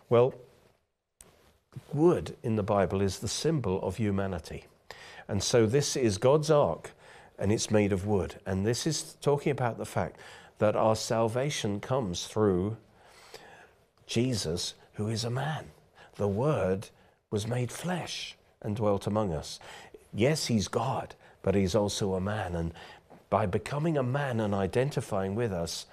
Well, 0.09 0.33
wood 1.93 2.37
in 2.45 2.55
the 2.55 2.63
Bible 2.63 3.03
is 3.03 3.19
the 3.19 3.27
symbol 3.27 3.83
of 3.83 3.97
humanity. 3.97 4.67
And 5.27 5.43
so 5.43 5.67
this 5.67 5.97
is 5.97 6.19
God's 6.19 6.53
ark 6.53 6.93
and 7.37 7.51
it's 7.51 7.69
made 7.69 7.93
of 7.93 8.07
wood. 8.07 8.37
And 8.47 8.65
this 8.65 8.87
is 8.87 9.17
talking 9.21 9.51
about 9.51 9.77
the 9.77 9.85
fact 9.85 10.21
that 10.59 10.77
our 10.77 10.95
salvation 10.95 11.81
comes 11.81 12.29
through 12.29 12.77
Jesus, 14.07 14.75
who 14.93 15.09
is 15.09 15.25
a 15.25 15.31
man. 15.31 15.73
The 16.15 16.29
Word 16.29 16.91
was 17.35 17.49
made 17.49 17.73
flesh 17.73 18.37
and 18.63 18.77
dwelt 18.77 19.09
among 19.09 19.33
us. 19.33 19.59
Yes, 20.15 20.47
he's 20.47 20.69
God, 20.69 21.17
but 21.43 21.57
he's 21.57 21.75
also 21.75 22.15
a 22.15 22.21
man. 22.21 22.55
And 22.55 22.73
by 23.29 23.45
becoming 23.45 23.99
a 23.99 24.05
man 24.05 24.39
and 24.39 24.55
identifying 24.55 25.35
with 25.35 25.53
us, 25.53 25.87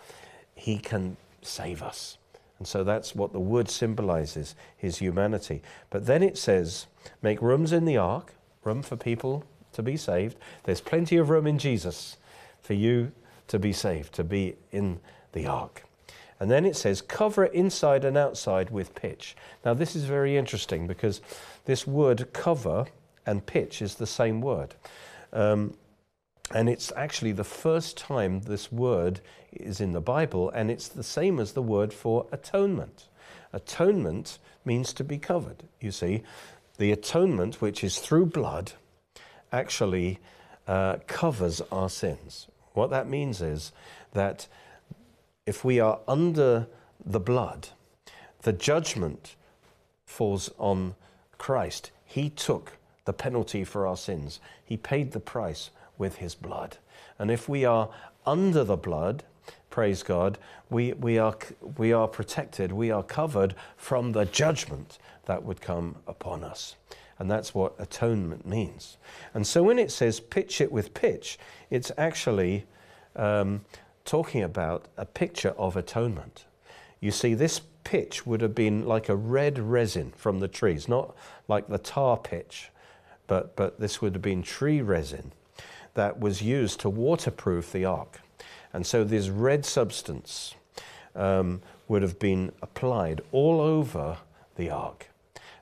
he 0.53 0.77
can 0.77 1.17
save 1.41 1.81
us. 1.81 2.19
And 2.60 2.67
so 2.67 2.83
that's 2.83 3.15
what 3.15 3.33
the 3.33 3.39
wood 3.39 3.71
symbolizes 3.71 4.53
his 4.77 5.00
humanity. 5.00 5.63
But 5.89 6.05
then 6.05 6.21
it 6.21 6.38
says, 6.38 6.86
make 7.24 7.41
rooms 7.41 7.71
in 7.71 7.86
the 7.86 7.98
ark, 7.98 8.36
room 8.63 8.83
for 8.83 8.95
people 8.95 9.43
to 9.74 9.81
be 9.81 9.98
saved. 9.98 10.38
There's 10.65 10.79
plenty 10.79 11.17
of 11.17 11.31
room 11.31 11.48
in 11.48 11.57
Jesus 11.57 12.17
for 12.62 12.75
you 12.75 13.13
to 13.48 13.57
be 13.57 13.74
saved, 13.74 14.13
to 14.13 14.24
be 14.24 14.57
in 14.71 15.00
the 15.31 15.48
ark. 15.48 15.86
And 16.41 16.50
then 16.50 16.65
it 16.65 16.75
says, 16.75 17.03
cover 17.03 17.45
it 17.45 17.53
inside 17.53 18.03
and 18.03 18.17
outside 18.17 18.71
with 18.71 18.95
pitch. 18.95 19.36
Now, 19.63 19.75
this 19.75 19.95
is 19.95 20.05
very 20.05 20.38
interesting 20.38 20.88
because 20.88 21.21
this 21.65 21.86
word 21.86 22.33
cover 22.33 22.88
and 23.27 23.45
pitch 23.45 23.79
is 23.79 23.93
the 23.93 24.07
same 24.07 24.41
word. 24.41 24.74
Um, 25.31 25.75
and 26.51 26.67
it's 26.67 26.91
actually 26.95 27.33
the 27.33 27.43
first 27.43 27.95
time 27.95 28.41
this 28.41 28.71
word 28.71 29.21
is 29.53 29.79
in 29.79 29.91
the 29.91 30.01
Bible, 30.01 30.50
and 30.50 30.71
it's 30.71 30.88
the 30.88 31.03
same 31.03 31.39
as 31.39 31.51
the 31.51 31.62
word 31.62 31.93
for 31.93 32.25
atonement. 32.31 33.07
Atonement 33.53 34.39
means 34.65 34.93
to 34.93 35.03
be 35.03 35.19
covered, 35.19 35.62
you 35.79 35.91
see. 35.91 36.24
The 36.79 36.91
atonement, 36.91 37.62
which 37.62 37.83
is 37.83 38.00
through 38.00 38.25
blood, 38.25 38.71
actually 39.51 40.17
uh, 40.67 40.98
covers 41.05 41.62
our 41.71 41.88
sins. 41.88 42.48
What 42.74 42.89
that 42.89 43.07
means 43.07 43.43
is 43.43 43.71
that 44.13 44.48
if 45.45 45.65
we 45.65 45.79
are 45.79 46.00
under 46.07 46.67
the 47.03 47.19
blood, 47.19 47.69
the 48.43 48.53
judgment 48.53 49.36
falls 50.05 50.50
on 50.57 50.95
Christ. 51.38 51.91
He 52.05 52.29
took 52.29 52.77
the 53.05 53.13
penalty 53.13 53.63
for 53.63 53.88
our 53.88 53.98
sins, 53.98 54.39
He 54.63 54.77
paid 54.77 55.12
the 55.12 55.19
price 55.19 55.71
with 55.98 56.17
His 56.17 56.36
blood. 56.36 56.77
And 57.17 57.31
if 57.31 57.50
we 57.50 57.65
are 57.65 57.89
under 58.25 58.63
the 58.63 58.77
blood, 58.77 59.24
praise 59.69 60.03
God, 60.03 60.38
we, 60.69 60.93
we, 60.93 61.17
are, 61.17 61.36
we 61.77 61.91
are 61.93 62.07
protected, 62.07 62.71
we 62.71 62.91
are 62.91 63.03
covered 63.03 63.55
from 63.77 64.12
the 64.12 64.25
judgment 64.25 65.00
that 65.25 65.43
would 65.43 65.62
come 65.62 65.95
upon 66.07 66.43
us. 66.43 66.75
And 67.17 67.29
that's 67.29 67.53
what 67.53 67.75
atonement 67.77 68.45
means. 68.48 68.98
And 69.33 69.45
so 69.45 69.63
when 69.63 69.77
it 69.77 69.91
says 69.91 70.19
pitch 70.19 70.60
it 70.62 70.71
with 70.71 70.93
pitch, 70.93 71.38
it's 71.69 71.91
actually 71.98 72.65
um, 73.15 73.62
talking 74.12 74.44
about 74.44 74.89
a 74.98 75.06
picture 75.06 75.56
of 75.58 75.77
atonement. 75.77 76.44
You 77.00 77.12
see, 77.12 77.34
this 77.34 77.62
pitch 77.86 78.25
would 78.25 78.41
have 78.41 78.53
been 78.53 78.86
like 78.86 79.08
a 79.08 79.15
red 79.15 79.58
resin 79.58 80.12
from 80.18 80.41
the 80.41 80.50
trees, 80.50 80.89
not 80.89 81.15
like 81.48 81.70
the 81.70 81.77
tar 81.77 82.18
pitch, 82.18 82.72
but, 83.27 83.56
but 83.56 83.80
this 83.80 84.01
would 84.01 84.12
have 84.15 84.22
been 84.22 84.44
tree 84.44 84.82
resin 84.82 85.32
that 85.94 86.20
was 86.20 86.41
used 86.41 86.82
to 86.82 86.89
waterproof 86.89 87.72
the 87.72 87.86
ark. 87.86 88.20
And 88.74 88.86
so 88.86 89.06
this 89.06 89.30
red 89.30 89.65
substance 89.65 90.56
um, 91.15 91.62
would 91.88 92.01
have 92.01 92.20
been 92.20 92.51
applied 92.62 93.22
all 93.32 93.62
over 93.62 94.18
the 94.58 94.70
ark. 94.72 95.08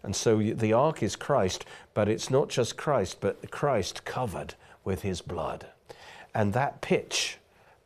And 0.01 0.15
so 0.15 0.39
the 0.39 0.74
ark 0.74 1.03
is 1.03 1.15
Christ, 1.15 1.65
but 1.94 2.10
it's 2.10 2.32
not 2.32 2.50
just 2.50 2.77
Christ, 2.77 3.18
but 3.22 3.51
Christ 3.51 4.06
covered 4.06 4.56
with 4.84 5.03
his 5.03 5.22
blood. 5.22 5.68
And 6.34 6.53
that 6.53 6.82
pitch 6.82 7.38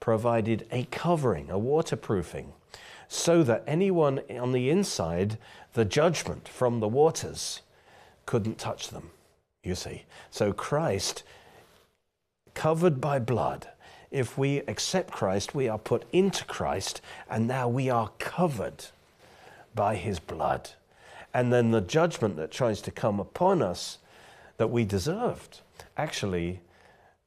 provided 0.04 0.68
a 0.70 0.84
covering, 0.92 1.50
a 1.50 1.58
waterproofing, 1.58 2.52
so 3.08 3.42
that 3.42 3.64
anyone 3.66 4.20
on 4.38 4.52
the 4.52 4.70
inside, 4.70 5.38
the 5.76 5.86
judgment 5.86 6.46
from 6.46 6.82
the 6.82 6.90
waters, 6.90 7.62
couldn't 8.26 8.58
touch 8.58 8.90
them, 8.90 9.12
you 9.64 9.76
see. 9.76 10.04
So 10.30 10.52
Christ, 10.52 11.24
covered 12.54 13.00
by 13.00 13.18
blood, 13.18 13.70
if 14.12 14.38
we 14.38 14.58
accept 14.68 15.14
Christ, 15.14 15.56
we 15.56 15.70
are 15.70 15.80
put 15.80 16.04
into 16.12 16.44
Christ, 16.44 17.00
and 17.30 17.48
now 17.48 17.70
we 17.70 17.90
are 17.90 18.12
covered 18.20 18.88
by 19.74 19.96
his 19.96 20.20
blood 20.20 20.72
and 21.34 21.52
then 21.52 21.72
the 21.72 21.82
judgment 21.82 22.36
that 22.36 22.52
tries 22.52 22.82
to 22.82 22.92
come 22.92 23.20
upon 23.20 23.62
us 23.62 23.98
that 24.58 24.70
we 24.70 24.86
deserved 24.86 25.62
actually 25.98 26.60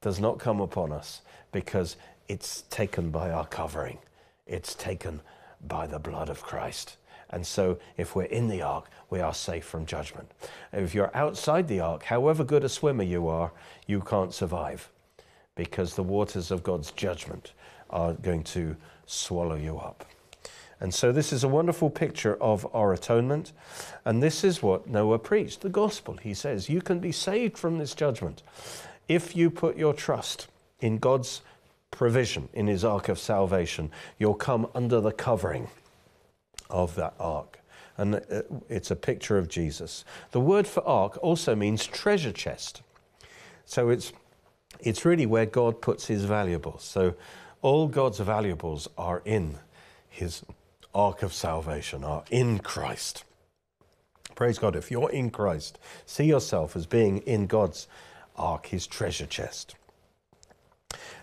does 0.01 0.21
not 0.21 0.39
come 0.39 0.61
upon 0.61 0.93
us 0.93 1.23
because 1.51 1.97
it's 2.29 2.63
taken 2.71 3.11
by 3.11 3.31
our 3.31 3.47
covering. 3.47 3.99
It's 4.47 4.75
taken 4.75 5.21
by 5.67 5.87
the 5.87 5.99
blood 5.99 6.29
of 6.29 6.43
Christ. 6.43 6.97
And 7.31 7.45
so, 7.47 7.79
if 7.97 8.15
we're 8.15 8.25
in 8.25 8.49
the 8.49 8.63
ark, 8.63 8.89
we 9.11 9.21
are 9.21 9.35
safe 9.35 9.65
from 9.65 9.85
judgment. 9.85 10.31
If 10.73 10.95
you're 10.95 11.15
outside 11.15 11.67
the 11.67 11.81
ark, 11.81 12.05
however 12.05 12.45
good 12.45 12.63
a 12.63 12.69
swimmer 12.69 13.03
you 13.03 13.27
are, 13.27 13.51
you 13.87 14.01
can't 14.01 14.33
survive 14.33 14.89
because 15.57 15.95
the 15.95 16.05
waters 16.05 16.51
of 16.51 16.63
God's 16.63 16.93
judgment 16.93 17.53
are 17.91 18.13
going 18.13 18.45
to 18.45 18.77
swallow 19.07 19.57
you 19.57 19.79
up. 19.79 20.05
And 20.79 20.93
so 20.93 21.11
this 21.11 21.33
is 21.33 21.43
a 21.43 21.49
wonderful 21.49 21.89
picture 21.89 22.37
of 22.41 22.67
our 22.75 22.93
atonement. 22.93 23.53
And 24.05 24.23
this 24.23 24.45
is 24.45 24.63
what 24.63 24.87
Noah 24.87 25.19
preached 25.19 25.63
the 25.63 25.69
gospel. 25.69 26.19
He 26.19 26.35
says, 26.35 26.69
You 26.69 26.83
can 26.83 27.01
be 27.01 27.13
saved 27.13 27.57
from 27.57 27.79
this 27.79 27.95
judgment 27.95 28.43
if 29.09 29.35
you 29.35 29.51
put 29.51 29.77
your 29.77 29.95
trust 29.95 30.49
in 30.81 30.99
God's 30.99 31.41
provision, 31.97 32.49
in 32.53 32.67
his 32.67 32.85
ark 32.85 33.09
of 33.09 33.19
salvation. 33.19 33.91
You'll 34.19 34.35
come 34.35 34.69
under 34.75 35.01
the 35.01 35.13
covering 35.13 35.69
of 36.71 36.95
that 36.97 37.15
ark. 37.19 37.61
And 37.97 38.17
uh, 38.17 38.43
it's 38.69 38.91
a 38.91 38.97
picture 38.97 39.39
of 39.39 39.49
Jesus. 39.49 40.05
The 40.33 40.41
word 40.41 40.67
for 40.67 40.87
ark 40.87 41.19
also 41.23 41.55
means 41.55 41.87
treasure 41.87 42.33
chest. 42.33 42.83
So 43.65 43.89
it's, 43.89 44.13
it's 44.81 45.05
really 45.05 45.27
where 45.27 45.47
God 45.47 45.81
puts 45.81 46.07
his 46.07 46.25
valuables. 46.25 46.85
So 46.85 47.15
all 47.63 47.89
God's 47.89 48.19
valuables 48.21 48.89
are 48.99 49.23
in 49.25 49.59
his 50.09 50.45
ark 50.95 51.23
of 51.23 51.33
salvation 51.33 52.05
are 52.05 52.25
in 52.31 52.59
Christ. 52.59 53.25
Praise 54.35 54.59
God. 54.59 54.77
If 54.77 54.91
you're 54.91 55.11
in 55.11 55.31
Christ, 55.31 55.79
see 56.05 56.25
yourself 56.25 56.77
as 56.77 56.87
being 56.87 57.19
in 57.19 57.47
God's 57.47 57.87
ark, 58.37 58.67
his 58.67 58.87
treasure 58.87 59.27
chest. 59.27 59.75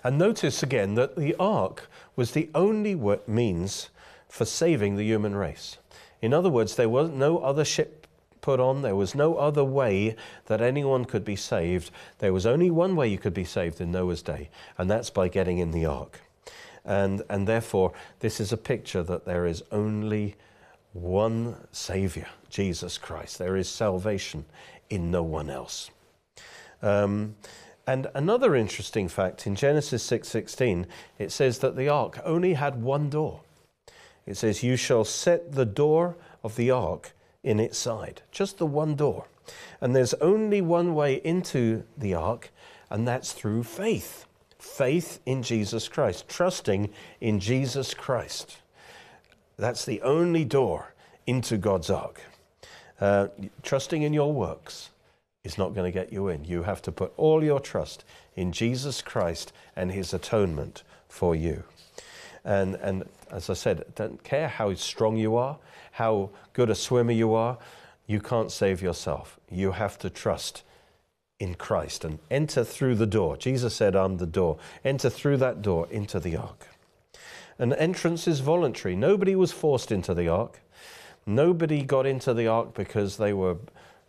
And 0.04 0.18
notice 0.18 0.62
again 0.62 0.96
that 0.96 1.16
the 1.16 1.36
ark 1.40 1.90
was 2.16 2.32
the 2.32 2.50
only 2.54 2.96
means 3.28 3.90
for 4.28 4.46
saving 4.46 4.96
the 4.96 5.06
human 5.06 5.36
race. 5.36 5.78
In 6.22 6.34
other 6.34 6.50
words, 6.50 6.76
there 6.76 6.90
was 6.90 7.10
no 7.10 7.40
other 7.40 7.66
ship 7.66 8.08
put 8.42 8.60
on, 8.60 8.82
there 8.82 8.96
was 8.96 9.16
no 9.16 9.36
other 9.36 9.64
way 9.64 10.16
that 10.48 10.62
anyone 10.62 11.06
could 11.06 11.24
be 11.24 11.36
saved. 11.36 11.90
There 12.20 12.34
was 12.34 12.46
only 12.46 12.70
one 12.70 12.96
way 12.96 13.08
you 13.08 13.18
could 13.18 13.34
be 13.34 13.46
saved 13.46 13.80
in 13.80 13.92
Noah's 13.92 14.22
day, 14.22 14.50
and 14.78 14.92
that's 14.92 15.10
by 15.10 15.30
getting 15.30 15.60
in 15.60 15.72
the 15.72 15.86
ark. 15.86 16.20
And, 16.86 17.22
and 17.30 17.48
therefore, 17.48 17.94
this 18.20 18.42
is 18.42 18.52
a 18.52 18.58
picture 18.58 19.02
that 19.04 19.26
there 19.26 19.46
is 19.46 19.64
only 19.72 20.36
one 20.92 21.56
Savior, 21.72 22.28
Jesus 22.50 22.98
Christ. 22.98 23.40
There 23.40 23.56
is 23.56 23.70
salvation 23.70 24.46
in 24.90 25.10
no 25.10 25.24
one 25.24 25.50
else. 25.50 25.90
Um, 26.82 27.36
and 27.86 28.08
another 28.14 28.56
interesting 28.56 29.08
fact 29.08 29.46
in 29.46 29.56
Genesis 29.56 30.04
6:16, 30.04 30.88
it 31.18 31.32
says 31.32 31.60
that 31.60 31.76
the 31.76 31.90
ark 31.90 32.20
only 32.24 32.54
had 32.54 32.82
one 32.82 33.10
door. 33.10 33.42
It 34.26 34.38
says, 34.38 34.64
"You 34.64 34.76
shall 34.76 35.04
set 35.04 35.52
the 35.52 35.66
door 35.66 36.16
of 36.44 36.56
the 36.56 36.72
ark 36.72 37.14
in 37.44 37.60
its 37.60 37.78
side." 37.78 38.22
Just 38.32 38.58
the 38.58 38.66
one 38.66 38.96
door. 38.96 39.28
And 39.82 39.94
there's 39.94 40.14
only 40.16 40.62
one 40.62 40.96
way 40.96 41.16
into 41.26 41.84
the 41.98 42.14
ark, 42.14 42.52
and 42.90 43.06
that's 43.08 43.34
through 43.34 43.64
faith 43.64 44.26
faith 44.64 45.20
in 45.26 45.44
Jesus 45.44 45.90
Christ, 45.90 46.30
trusting 46.30 46.90
in 47.20 47.40
Jesus 47.40 47.94
Christ. 47.94 48.60
That's 49.58 49.84
the 49.84 50.02
only 50.02 50.46
door 50.46 50.94
into 51.28 51.58
God's 51.58 51.90
ark. 51.90 52.22
Uh, 53.00 53.28
trusting 53.62 54.02
in 54.02 54.14
your 54.14 54.32
works 54.32 54.90
is 55.44 55.58
not 55.58 55.74
going 55.74 55.92
to 55.92 55.92
get 55.92 56.14
you 56.14 56.30
in. 56.30 56.46
You 56.46 56.64
have 56.64 56.82
to 56.84 56.92
put 56.92 57.12
all 57.18 57.44
your 57.44 57.60
trust 57.60 58.06
in 58.36 58.54
Jesus 58.54 59.02
Christ 59.02 59.52
and 59.76 59.92
his 59.92 60.14
atonement 60.14 60.84
for 61.10 61.36
you. 61.36 61.64
And, 62.46 62.76
and 62.76 63.04
as 63.30 63.50
I 63.50 63.54
said, 63.54 63.84
don't 63.96 64.24
care 64.24 64.48
how 64.48 64.74
strong 64.76 65.18
you 65.18 65.36
are, 65.36 65.58
how 65.92 66.30
good 66.54 66.70
a 66.70 66.76
swimmer 66.76 67.12
you 67.12 67.34
are, 67.34 67.58
you 68.08 68.22
can't 68.22 68.52
save 68.52 68.82
yourself. 68.82 69.38
You 69.52 69.74
have 69.74 70.00
to 70.00 70.10
trust 70.10 70.64
in 71.40 71.56
Christ 71.56 72.06
and 72.06 72.20
enter 72.32 72.64
through 72.64 72.96
the 72.96 73.06
door. 73.06 73.36
Jesus 73.36 73.76
said, 73.76 73.98
I'm 73.98 74.18
the 74.18 74.26
door. 74.26 74.60
Enter 74.86 75.10
through 75.10 75.38
that 75.38 75.62
door 75.62 75.88
into 75.92 76.22
the 76.22 76.38
ark. 76.38 76.70
An 77.60 77.74
entrance 77.74 78.30
is 78.30 78.40
voluntary. 78.40 78.96
Nobody 78.96 79.36
was 79.36 79.52
forced 79.52 79.92
into 79.92 80.14
the 80.14 80.30
ark. 80.30 80.62
Nobody 81.26 81.84
got 81.84 82.06
into 82.06 82.34
the 82.34 82.48
ark 82.48 82.74
because 82.74 83.18
they 83.18 83.34
were 83.34 83.58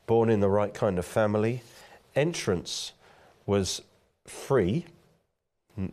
born 0.07 0.31
in 0.31 0.41
the 0.41 0.49
right 0.49 0.75
kind 0.75 0.99
of 0.99 1.05
family. 1.05 1.63
Entrance 2.15 2.93
was 3.47 3.83
free. 4.27 4.87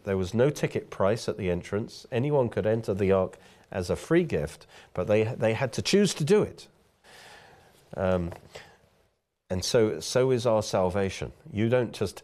There 0.03 0.17
was 0.17 0.33
no 0.33 0.49
ticket 0.49 0.89
price 0.89 1.27
at 1.27 1.37
the 1.37 1.49
entrance. 1.49 2.05
Anyone 2.11 2.49
could 2.49 2.65
enter 2.65 2.93
the 2.93 3.11
ark 3.11 3.37
as 3.71 3.89
a 3.89 3.95
free 3.95 4.23
gift, 4.23 4.67
but 4.93 5.07
they, 5.07 5.23
they 5.23 5.53
had 5.53 5.73
to 5.73 5.81
choose 5.81 6.13
to 6.15 6.23
do 6.23 6.43
it. 6.43 6.67
Um, 7.95 8.31
and 9.49 9.65
so, 9.65 9.99
so 9.99 10.31
is 10.31 10.45
our 10.45 10.63
salvation. 10.63 11.31
You 11.51 11.69
don't 11.69 11.93
just 11.93 12.23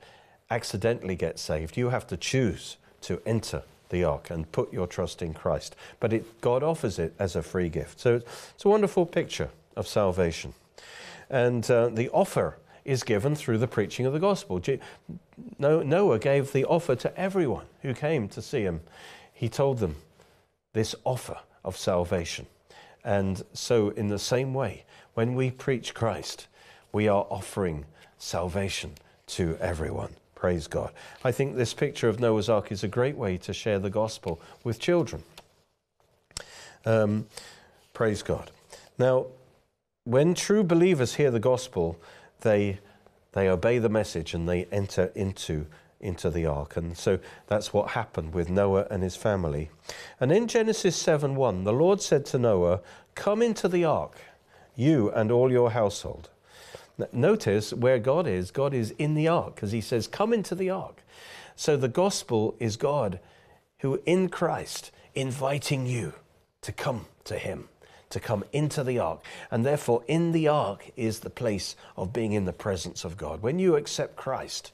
accidentally 0.50 1.15
get 1.15 1.39
saved, 1.39 1.77
you 1.77 1.89
have 1.89 2.08
to 2.08 2.17
choose 2.17 2.77
to 3.01 3.22
enter 3.25 3.63
the 3.89 4.03
ark 4.03 4.29
and 4.29 4.51
put 4.51 4.72
your 4.72 4.88
trust 4.88 5.22
in 5.22 5.34
Christ. 5.34 5.75
But 6.00 6.13
it, 6.13 6.41
God 6.41 6.63
offers 6.63 7.00
it 7.00 7.13
as 7.20 7.36
a 7.36 7.41
free 7.41 7.70
gift. 7.70 8.00
So 8.00 8.22
it's 8.53 8.65
a 8.65 8.70
wonderful 8.70 9.06
picture 9.06 9.50
of 9.75 9.88
salvation. 9.88 10.53
And 11.29 11.69
uh, 11.69 11.89
the 11.89 12.10
offer 12.10 12.57
is 12.86 13.03
given 13.03 13.36
through 13.36 13.57
the 13.57 13.67
preaching 13.67 14.05
of 14.05 14.13
the 14.13 14.19
gospel. 14.19 14.62
Noah 15.60 16.19
gave 16.19 16.53
the 16.53 16.65
offer 16.65 16.96
to 16.96 17.19
everyone 17.19 17.65
who 17.81 17.93
came 17.93 18.29
to 18.29 18.41
see 18.41 18.62
him. 18.62 18.81
He 19.34 19.50
told 19.50 19.79
them 19.79 19.98
this 20.74 20.96
offer 21.03 21.38
of 21.65 21.77
salvation. 21.77 22.48
And 23.03 23.43
so, 23.53 23.89
in 23.89 24.07
the 24.07 24.19
same 24.19 24.53
way, 24.53 24.86
when 25.13 25.36
we 25.36 25.51
preach 25.51 25.93
Christ, 25.93 26.48
we 26.91 27.07
are 27.07 27.25
offering 27.29 27.86
salvation 28.17 28.91
to 29.27 29.57
everyone. 29.60 30.15
Praise 30.36 30.67
God. 30.67 30.91
I 31.24 31.31
think 31.31 31.55
this 31.55 31.74
picture 31.74 32.10
of 32.10 32.19
Noah's 32.19 32.50
Ark 32.50 32.72
is 32.72 32.84
a 32.84 32.88
great 32.88 33.17
way 33.17 33.38
to 33.39 33.53
share 33.53 33.79
the 33.79 33.89
gospel 33.89 34.39
with 34.63 34.79
children. 34.79 35.24
Um, 36.86 37.25
praise 37.93 38.22
God. 38.22 38.51
Now, 38.98 39.27
when 40.08 40.34
true 40.34 40.63
believers 40.63 41.15
hear 41.15 41.32
the 41.32 41.39
gospel, 41.39 42.00
they, 42.41 42.80
they 43.34 43.50
obey 43.50 43.78
the 43.78 43.89
message 43.89 44.34
and 44.34 44.48
they 44.48 44.65
enter 44.65 45.12
into, 45.15 45.65
into 46.00 46.30
the 46.30 46.46
ark. 46.46 46.78
And 46.78 46.98
so 46.98 47.20
that's 47.48 47.74
what 47.74 47.89
happened 47.89 48.34
with 48.34 48.50
Noah 48.50 48.88
and 48.89 49.04
his 49.04 49.17
family. 49.17 49.70
And 50.20 50.32
in 50.32 50.48
Genesis 50.48 50.96
7 50.96 51.36
1, 51.36 51.65
the 51.65 51.74
Lord 51.74 52.02
said 52.02 52.26
to 52.28 52.39
Noah, 52.39 52.80
Come 53.15 53.41
into 53.41 53.67
the 53.67 53.84
ark, 53.84 54.17
you 54.76 55.12
and 55.12 55.30
all 55.30 55.52
your 55.52 55.72
household. 55.72 56.30
Notice 57.12 57.74
where 57.74 58.00
God 58.00 58.28
is. 58.28 58.50
God 58.50 58.74
is 58.74 58.91
in 58.91 59.13
the 59.13 59.28
ark 59.28 59.56
because 59.56 59.72
he 59.72 59.82
says, 59.82 60.08
Come 60.08 60.34
into 60.34 60.56
the 60.56 60.70
ark. 60.70 61.04
So 61.56 61.76
the 61.76 61.89
gospel 61.89 62.56
is 62.60 62.78
God 62.78 63.20
who 63.80 64.02
in 64.06 64.30
Christ 64.30 64.91
inviting 65.13 65.86
you 65.86 66.13
to 66.62 66.72
come 66.72 67.08
to 67.26 67.38
him, 67.38 67.67
to 68.10 68.20
come 68.20 68.43
into 68.54 68.84
the 68.84 69.00
ark. 69.00 69.24
And 69.52 69.65
therefore, 69.65 70.04
in 70.08 70.32
the 70.32 70.48
ark 70.48 70.91
is 70.96 71.20
the 71.20 71.30
place 71.30 71.76
of 71.96 72.13
being 72.13 72.34
in 72.34 72.46
the 72.46 72.54
presence 72.54 73.04
of 73.04 73.17
God. 73.17 73.41
When 73.41 73.60
you 73.60 73.76
accept 73.76 74.15
Christ, 74.15 74.72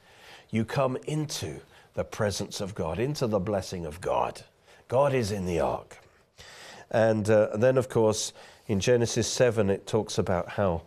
you 0.52 0.66
come 0.66 0.98
into 1.08 1.62
the 1.94 2.04
presence 2.04 2.62
of 2.62 2.76
God, 2.76 3.00
into 3.00 3.28
the 3.28 3.40
blessing 3.40 3.86
of 3.86 4.02
God. 4.02 4.44
God 4.88 5.14
is 5.14 5.32
in 5.32 5.46
the 5.46 5.60
ark. 5.60 6.00
And, 6.92 7.30
uh, 7.30 7.58
then, 7.58 7.78
of 7.78 7.90
course, 7.90 8.34
in 8.68 8.80
Genesis 8.80 9.28
7, 9.28 9.70
it 9.70 9.88
talks 9.88 10.18
about 10.18 10.50
how 10.50 10.84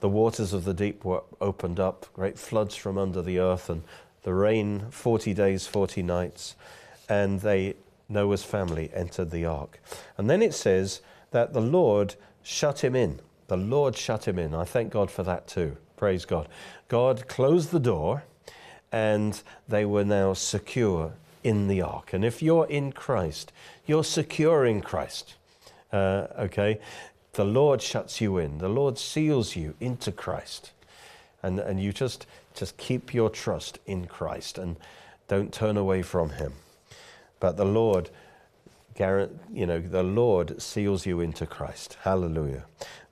the 0.00 0.08
waters 0.08 0.52
of 0.52 0.64
the 0.64 0.74
deep 0.74 1.04
were 1.04 1.22
opened 1.40 1.80
up, 1.80 2.06
great 2.12 2.38
floods 2.38 2.76
from 2.76 2.98
under 2.98 3.22
the 3.22 3.38
earth, 3.38 3.68
and 3.68 3.82
the 4.22 4.34
rain 4.34 4.86
40 4.90 5.34
days, 5.34 5.66
40 5.66 6.02
nights, 6.02 6.54
and 7.08 7.40
they, 7.40 7.74
Noah's 8.08 8.44
family, 8.44 8.90
entered 8.94 9.30
the 9.30 9.46
ark. 9.46 9.80
And 10.16 10.28
then 10.28 10.42
it 10.42 10.54
says 10.54 11.00
that 11.30 11.52
the 11.52 11.60
Lord 11.60 12.14
shut 12.42 12.82
him 12.82 12.94
in. 12.94 13.20
The 13.48 13.56
Lord 13.56 13.96
shut 13.96 14.28
him 14.28 14.38
in. 14.38 14.54
I 14.54 14.64
thank 14.64 14.92
God 14.92 15.10
for 15.10 15.22
that 15.22 15.46
too. 15.46 15.76
Praise 15.96 16.24
God. 16.24 16.48
God 16.88 17.28
closed 17.28 17.70
the 17.70 17.80
door, 17.80 18.24
and 18.92 19.40
they 19.66 19.84
were 19.84 20.04
now 20.04 20.32
secure 20.32 21.12
in 21.42 21.68
the 21.68 21.82
ark. 21.82 22.12
And 22.12 22.24
if 22.24 22.42
you're 22.42 22.66
in 22.66 22.92
Christ, 22.92 23.52
you're 23.86 24.04
secure 24.04 24.64
in 24.64 24.80
Christ. 24.80 25.34
Uh, 25.92 26.26
okay? 26.38 26.78
the 27.38 27.44
Lord 27.44 27.80
shuts 27.80 28.20
you 28.20 28.36
in. 28.36 28.58
The 28.58 28.68
Lord 28.68 28.98
seals 28.98 29.54
you 29.54 29.74
into 29.78 30.10
Christ. 30.10 30.72
And, 31.40 31.60
and 31.60 31.80
you 31.80 31.92
just, 31.92 32.26
just 32.52 32.76
keep 32.78 33.14
your 33.14 33.30
trust 33.30 33.78
in 33.86 34.06
Christ 34.06 34.58
and 34.58 34.74
don't 35.28 35.52
turn 35.52 35.76
away 35.76 36.02
from 36.02 36.30
Him. 36.30 36.54
But 37.38 37.56
the 37.56 37.64
Lord, 37.64 38.10
you 38.98 39.66
know, 39.66 39.80
the 39.80 40.02
Lord 40.02 40.60
seals 40.60 41.06
you 41.06 41.20
into 41.20 41.46
Christ. 41.46 41.96
Hallelujah. 42.02 42.64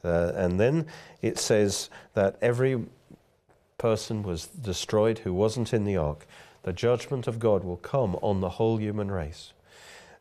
Uh, 0.05 0.33
and 0.35 0.59
then 0.59 0.87
it 1.23 1.39
says 1.39 1.91
that 2.15 2.37
every 2.41 2.85
person 3.79 4.23
was 4.23 4.47
destroyed 4.47 5.19
who 5.19 5.33
wasn't 5.33 5.73
in 5.73 5.85
the 5.85 5.97
ark. 5.97 6.27
The 6.63 6.73
judgment 6.73 7.27
of 7.27 7.39
God 7.39 7.65
will 7.65 7.77
come 7.77 8.17
on 8.17 8.41
the 8.41 8.51
whole 8.51 8.79
human 8.79 9.11
race. 9.11 9.53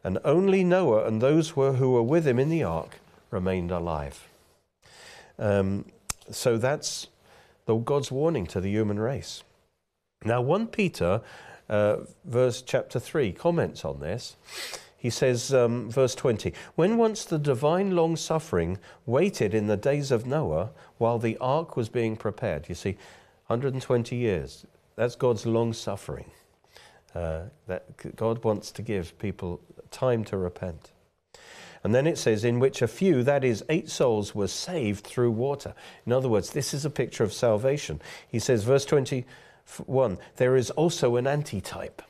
And 0.03 0.19
only 0.23 0.63
Noah 0.63 1.05
and 1.07 1.21
those 1.21 1.49
who 1.49 1.91
were 1.91 2.03
with 2.03 2.27
him 2.27 2.37
in 2.37 2.49
the 2.49 2.63
ark 2.63 2.99
remained 3.31 3.71
alive. 3.71 4.27
Um, 5.39 5.85
so 6.29 6.57
that's 6.57 7.07
the, 7.65 7.75
God's 7.75 8.11
warning 8.11 8.45
to 8.47 8.61
the 8.61 8.69
human 8.69 8.99
race. 8.99 9.43
Now, 10.23 10.41
1 10.41 10.67
Peter, 10.67 11.21
uh, 11.69 11.97
verse 12.23 12.61
chapter 12.61 12.99
3, 12.99 13.31
comments 13.31 13.83
on 13.83 13.99
this. 13.99 14.35
He 15.05 15.11
says, 15.11 15.53
um, 15.53 15.91
verse 15.91 16.15
20, 16.15 16.51
when 16.73 16.97
once 16.97 17.25
the 17.25 17.37
divine 17.37 17.91
long 17.91 18.15
suffering 18.15 18.79
waited 19.05 19.53
in 19.53 19.67
the 19.67 19.77
days 19.77 20.09
of 20.09 20.25
Noah 20.25 20.71
while 20.97 21.19
the 21.19 21.37
ark 21.37 21.77
was 21.77 21.89
being 21.89 22.17
prepared. 22.17 22.67
You 22.69 22.73
see, 22.73 22.97
120 23.45 24.15
years, 24.15 24.65
that's 24.95 25.15
God's 25.15 25.45
long 25.45 25.73
suffering. 25.73 26.31
Uh, 27.13 27.41
that 27.67 28.15
God 28.15 28.43
wants 28.43 28.71
to 28.71 28.81
give 28.81 29.15
people 29.19 29.61
time 29.91 30.23
to 30.23 30.37
repent. 30.37 30.89
And 31.83 31.93
then 31.93 32.07
it 32.07 32.17
says, 32.17 32.43
in 32.43 32.59
which 32.59 32.81
a 32.81 32.87
few, 32.87 33.21
that 33.21 33.43
is, 33.43 33.63
eight 33.69 33.91
souls, 33.91 34.33
were 34.33 34.47
saved 34.47 35.05
through 35.05 35.29
water. 35.29 35.75
In 36.07 36.13
other 36.13 36.29
words, 36.29 36.49
this 36.49 36.73
is 36.73 36.83
a 36.83 36.89
picture 36.89 37.23
of 37.23 37.31
salvation. 37.31 38.01
He 38.27 38.39
says, 38.39 38.63
verse 38.63 38.85
21, 38.85 40.17
there 40.37 40.55
is 40.55 40.71
also 40.71 41.15
an 41.15 41.27
antitype. 41.27 42.01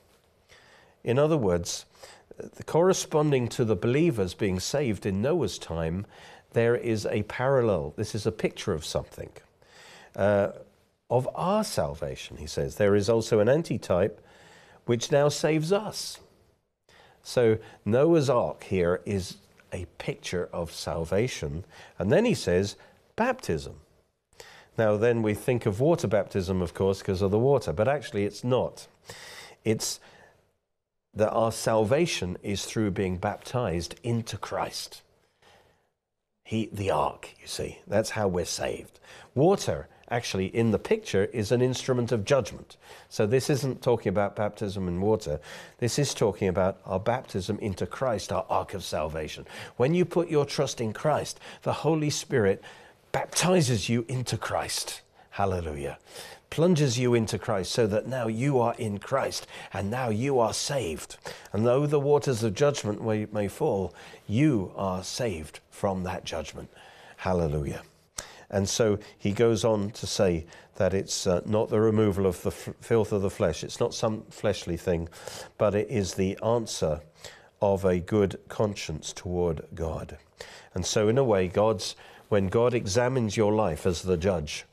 In 1.03 1.19
other 1.19 1.38
words, 1.38 1.86
corresponding 2.65 3.47
to 3.49 3.65
the 3.65 3.75
believers 3.75 4.33
being 4.33 4.59
saved 4.59 5.05
in 5.05 5.21
Noah's 5.21 5.57
time, 5.57 6.05
there 6.53 6.75
is 6.75 7.05
a 7.05 7.23
parallel. 7.23 7.93
This 7.97 8.15
is 8.15 8.25
a 8.25 8.31
picture 8.31 8.73
of 8.73 8.85
something. 8.85 9.29
Uh, 10.15 10.51
of 11.09 11.27
our 11.35 11.63
salvation, 11.63 12.37
he 12.37 12.47
says. 12.47 12.75
There 12.75 12.95
is 12.95 13.09
also 13.09 13.39
an 13.39 13.49
antitype 13.49 14.21
which 14.85 15.11
now 15.11 15.29
saves 15.29 15.71
us. 15.71 16.19
So 17.23 17.57
Noah's 17.83 18.29
ark 18.29 18.63
here 18.63 19.01
is 19.05 19.37
a 19.73 19.85
picture 19.97 20.49
of 20.53 20.71
salvation. 20.71 21.65
And 21.99 22.11
then 22.11 22.25
he 22.25 22.33
says, 22.33 22.75
baptism. 23.15 23.75
Now, 24.77 24.97
then 24.97 25.21
we 25.21 25.33
think 25.33 25.65
of 25.65 25.79
water 25.79 26.07
baptism, 26.07 26.61
of 26.61 26.73
course, 26.73 26.99
because 26.99 27.21
of 27.21 27.31
the 27.31 27.39
water, 27.39 27.71
but 27.73 27.87
actually 27.87 28.25
it's 28.25 28.43
not. 28.43 28.87
It's 29.63 29.99
that 31.15 31.32
our 31.32 31.51
salvation 31.51 32.38
is 32.43 32.65
through 32.65 32.91
being 32.91 33.17
baptized 33.17 33.95
into 34.04 34.38
Christ. 34.38 35.01
He, 36.43 36.69
the 36.71 36.91
ark, 36.91 37.30
you 37.41 37.47
see, 37.47 37.80
that's 37.88 38.12
how 38.12 38.28
we're 38.28 38.45
saved. 38.45 38.99
Water 39.34 39.88
actually 40.10 40.45
in 40.47 40.71
the 40.71 40.80
picture 40.80 41.25
is 41.25 41.51
an 41.51 41.62
instrument 41.62 42.12
of 42.12 42.25
judgment. 42.25 42.78
So 43.10 43.25
this 43.25 43.49
isn't 43.49 43.82
talking 43.82 44.10
about 44.10 44.36
baptism 44.36 44.88
in 44.88 45.01
water. 45.01 45.39
This 45.80 45.97
is 45.97 46.13
talking 46.13 46.47
about 46.47 46.80
our 46.86 46.99
baptism 46.99 47.58
into 47.60 47.86
Christ, 47.86 48.32
our 48.32 48.45
ark 48.49 48.73
of 48.73 48.84
salvation. 48.84 49.47
When 49.78 49.93
you 49.93 50.06
put 50.06 50.30
your 50.30 50.45
trust 50.45 50.80
in 50.80 50.93
Christ, 50.93 51.39
the 51.63 51.73
Holy 51.73 52.10
Spirit 52.12 52.62
baptizes 53.12 53.89
you 53.89 54.06
into 54.08 54.38
Christ. 54.38 55.01
Hallelujah. 55.32 55.97
Plunges 56.55 56.97
you 56.97 57.13
into 57.13 57.37
Christ 57.37 57.73
so 57.73 57.85
that 57.85 58.07
now 58.07 58.27
you 58.27 58.61
are 58.61 58.75
in 58.77 58.97
Christ 58.97 59.45
and 59.73 59.91
now 59.91 60.07
you 60.07 60.39
are 60.39 60.53
saved. 60.53 61.17
And 61.51 61.65
though 61.65 61.85
the 61.85 61.99
waters 61.99 62.43
of 62.43 62.53
judgment 62.53 63.03
may, 63.33 63.49
fall, 63.49 63.93
you 64.25 64.71
are 64.77 65.03
saved 65.03 65.59
from 65.69 66.03
that 66.03 66.23
judgment. 66.23 66.71
Hallelujah. 67.17 67.81
And 68.49 68.69
so 68.69 68.99
he 69.17 69.33
goes 69.33 69.65
on 69.65 69.91
to 69.91 70.07
say 70.07 70.45
that 70.75 70.93
it's 70.93 71.27
uh, 71.27 71.41
not 71.45 71.67
the 71.67 71.81
removal 71.81 72.25
of 72.25 72.41
the 72.41 72.51
f- 72.51 72.69
filth 72.79 73.11
of 73.11 73.21
the 73.21 73.29
flesh, 73.29 73.61
it's 73.61 73.81
not 73.81 73.93
some 73.93 74.23
fleshly 74.29 74.77
thing, 74.77 75.09
but 75.57 75.75
it 75.75 75.89
is 75.89 76.13
the 76.13 76.39
answer 76.41 77.01
of 77.61 77.83
a 77.83 77.99
good 77.99 78.39
conscience 78.47 79.11
toward 79.11 79.65
God. 79.75 80.17
And 80.73 80.85
so, 80.85 81.09
in 81.09 81.17
a 81.17 81.23
way, 81.25 81.49
God's, 81.49 81.97
when 82.29 82.47
God 82.47 82.73
examines 82.73 83.35
your 83.35 83.51
life 83.51 83.85
as 83.85 84.03
the 84.03 84.15
judge, 84.15 84.63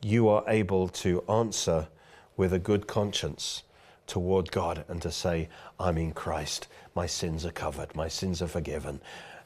you 0.00 0.28
are 0.28 0.44
able 0.48 0.88
to 0.88 1.22
answer 1.28 1.88
with 2.36 2.52
a 2.52 2.58
good 2.58 2.86
conscience 2.86 3.62
toward 4.06 4.50
God 4.50 4.84
and 4.88 5.02
to 5.02 5.10
say, 5.10 5.48
I'm 5.78 5.98
in 5.98 6.12
Christ, 6.12 6.68
my 6.94 7.06
sins 7.06 7.44
are 7.44 7.52
covered, 7.52 7.94
my 7.94 8.08
sins 8.08 8.40
are 8.40 8.48
forgiven, 8.48 9.00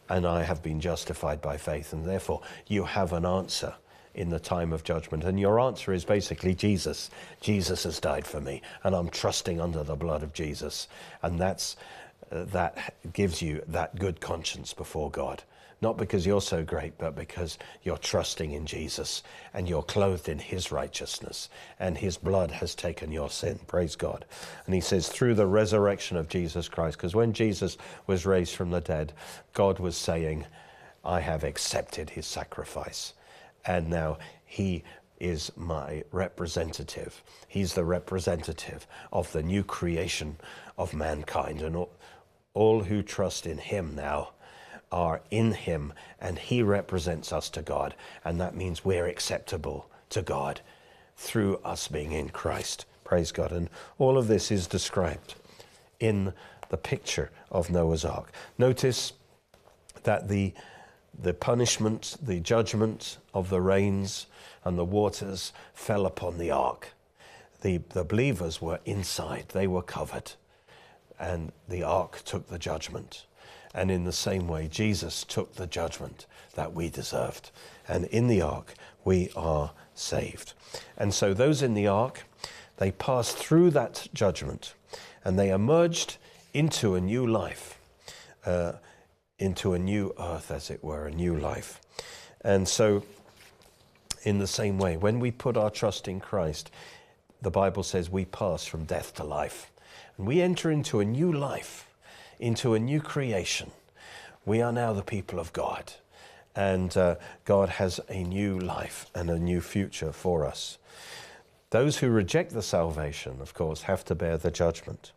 and 0.08 0.26
I 0.26 0.42
have 0.42 0.62
been 0.62 0.80
justified 0.80 1.40
by 1.40 1.56
faith. 1.56 1.92
And 1.92 2.04
therefore, 2.04 2.42
you 2.66 2.84
have 2.84 3.12
an 3.12 3.26
answer 3.26 3.74
in 4.14 4.28
the 4.28 4.38
time 4.38 4.72
of 4.72 4.84
judgment. 4.84 5.24
And 5.24 5.40
your 5.40 5.58
answer 5.58 5.92
is 5.92 6.04
basically 6.04 6.54
Jesus. 6.54 7.10
Jesus 7.40 7.84
has 7.84 7.98
died 7.98 8.26
for 8.26 8.40
me, 8.40 8.62
and 8.84 8.94
I'm 8.94 9.08
trusting 9.08 9.60
under 9.60 9.82
the 9.82 9.96
blood 9.96 10.22
of 10.22 10.32
Jesus. 10.32 10.86
And 11.22 11.40
that's, 11.40 11.76
uh, 12.30 12.44
that 12.46 12.94
gives 13.12 13.40
you 13.40 13.62
that 13.68 13.98
good 13.98 14.20
conscience 14.20 14.74
before 14.74 15.10
God. 15.10 15.42
Not 15.82 15.98
because 15.98 16.24
you're 16.24 16.40
so 16.40 16.62
great, 16.62 16.96
but 16.96 17.16
because 17.16 17.58
you're 17.82 17.98
trusting 17.98 18.52
in 18.52 18.66
Jesus 18.66 19.24
and 19.52 19.68
you're 19.68 19.82
clothed 19.82 20.28
in 20.28 20.38
his 20.38 20.70
righteousness 20.70 21.48
and 21.80 21.98
his 21.98 22.16
blood 22.16 22.52
has 22.52 22.76
taken 22.76 23.10
your 23.10 23.28
sin. 23.28 23.58
Praise 23.66 23.96
God. 23.96 24.24
And 24.64 24.76
he 24.76 24.80
says, 24.80 25.08
through 25.08 25.34
the 25.34 25.46
resurrection 25.46 26.16
of 26.16 26.28
Jesus 26.28 26.68
Christ, 26.68 26.98
because 26.98 27.16
when 27.16 27.32
Jesus 27.32 27.76
was 28.06 28.24
raised 28.24 28.54
from 28.54 28.70
the 28.70 28.80
dead, 28.80 29.12
God 29.54 29.80
was 29.80 29.96
saying, 29.96 30.46
I 31.04 31.18
have 31.18 31.42
accepted 31.42 32.10
his 32.10 32.26
sacrifice. 32.26 33.14
And 33.66 33.90
now 33.90 34.18
he 34.44 34.84
is 35.18 35.50
my 35.56 36.04
representative. 36.12 37.24
He's 37.48 37.74
the 37.74 37.84
representative 37.84 38.86
of 39.12 39.32
the 39.32 39.42
new 39.42 39.64
creation 39.64 40.36
of 40.78 40.94
mankind. 40.94 41.60
And 41.60 41.74
all, 41.74 41.92
all 42.54 42.84
who 42.84 43.02
trust 43.02 43.46
in 43.46 43.58
him 43.58 43.96
now 43.96 44.30
are 44.92 45.22
in 45.30 45.52
him 45.52 45.92
and 46.20 46.38
he 46.38 46.62
represents 46.62 47.32
us 47.32 47.50
to 47.50 47.62
God. 47.62 47.94
And 48.24 48.40
that 48.40 48.54
means 48.54 48.84
we're 48.84 49.06
acceptable 49.06 49.88
to 50.10 50.22
God 50.22 50.60
through 51.16 51.56
us 51.64 51.88
being 51.88 52.12
in 52.12 52.28
Christ. 52.28 52.84
Praise 53.02 53.32
God. 53.32 53.50
And 53.50 53.68
all 53.98 54.18
of 54.18 54.28
this 54.28 54.50
is 54.50 54.66
described 54.66 55.34
in 55.98 56.32
the 56.68 56.76
picture 56.76 57.30
of 57.50 57.70
Noah's 57.70 58.04
Ark. 58.04 58.32
Notice 58.58 59.12
that 60.04 60.28
the, 60.28 60.52
the 61.20 61.34
punishment, 61.34 62.16
the 62.22 62.40
judgment 62.40 63.18
of 63.34 63.50
the 63.50 63.60
rains 63.60 64.26
and 64.64 64.78
the 64.78 64.84
waters 64.84 65.52
fell 65.74 66.06
upon 66.06 66.38
the 66.38 66.50
ark. 66.50 66.88
The, 67.62 67.78
the 67.90 68.04
believers 68.04 68.60
were 68.60 68.80
inside, 68.84 69.46
they 69.52 69.66
were 69.66 69.82
covered, 69.82 70.32
and 71.18 71.52
the 71.68 71.82
ark 71.82 72.22
took 72.24 72.48
the 72.48 72.58
judgment. 72.58 73.26
And 73.74 73.90
in 73.90 74.04
the 74.04 74.12
same 74.12 74.48
way, 74.48 74.68
Jesus 74.68 75.24
took 75.24 75.54
the 75.54 75.66
judgment 75.66 76.26
that 76.54 76.74
we 76.74 76.88
deserved. 76.88 77.50
And 77.88 78.04
in 78.06 78.26
the 78.26 78.42
ark, 78.42 78.74
we 79.04 79.30
are 79.34 79.72
saved. 79.94 80.52
And 80.96 81.12
so 81.12 81.34
those 81.34 81.62
in 81.62 81.74
the 81.74 81.86
ark, 81.86 82.24
they 82.76 82.90
passed 82.90 83.36
through 83.36 83.70
that 83.70 84.08
judgment 84.12 84.74
and 85.24 85.38
they 85.38 85.50
emerged 85.50 86.16
into 86.52 86.94
a 86.94 87.00
new 87.00 87.26
life, 87.26 87.78
uh, 88.44 88.72
into 89.38 89.72
a 89.72 89.78
new 89.78 90.14
earth, 90.18 90.50
as 90.50 90.70
it 90.70 90.82
were, 90.82 91.06
a 91.06 91.10
new 91.10 91.36
life. 91.36 91.80
And 92.42 92.68
so, 92.68 93.04
in 94.24 94.38
the 94.38 94.46
same 94.46 94.78
way, 94.78 94.96
when 94.96 95.20
we 95.20 95.30
put 95.30 95.56
our 95.56 95.70
trust 95.70 96.08
in 96.08 96.20
Christ, 96.20 96.70
the 97.40 97.50
Bible 97.50 97.82
says 97.82 98.10
we 98.10 98.24
pass 98.24 98.64
from 98.64 98.84
death 98.84 99.14
to 99.14 99.24
life. 99.24 99.70
And 100.16 100.26
we 100.26 100.40
enter 100.40 100.70
into 100.70 101.00
a 101.00 101.04
new 101.04 101.32
life 101.32 101.88
into 102.42 102.74
a 102.74 102.78
new 102.78 103.00
creation. 103.00 103.70
We 104.44 104.60
are 104.60 104.72
now 104.72 104.92
the 104.92 105.02
people 105.02 105.38
of 105.38 105.52
God, 105.52 105.92
and 106.56 106.94
uh, 106.96 107.14
God 107.44 107.68
has 107.68 108.00
a 108.08 108.24
new 108.24 108.58
life 108.58 109.06
and 109.14 109.30
a 109.30 109.38
new 109.38 109.60
future 109.60 110.12
for 110.12 110.44
us. 110.44 110.76
Those 111.70 111.98
who 111.98 112.10
reject 112.10 112.52
the 112.52 112.62
salvation, 112.62 113.40
of 113.40 113.54
course, 113.54 113.82
have 113.82 114.04
to 114.06 114.16
bear 114.16 114.36
the 114.36 114.50
judgment. 114.50 115.12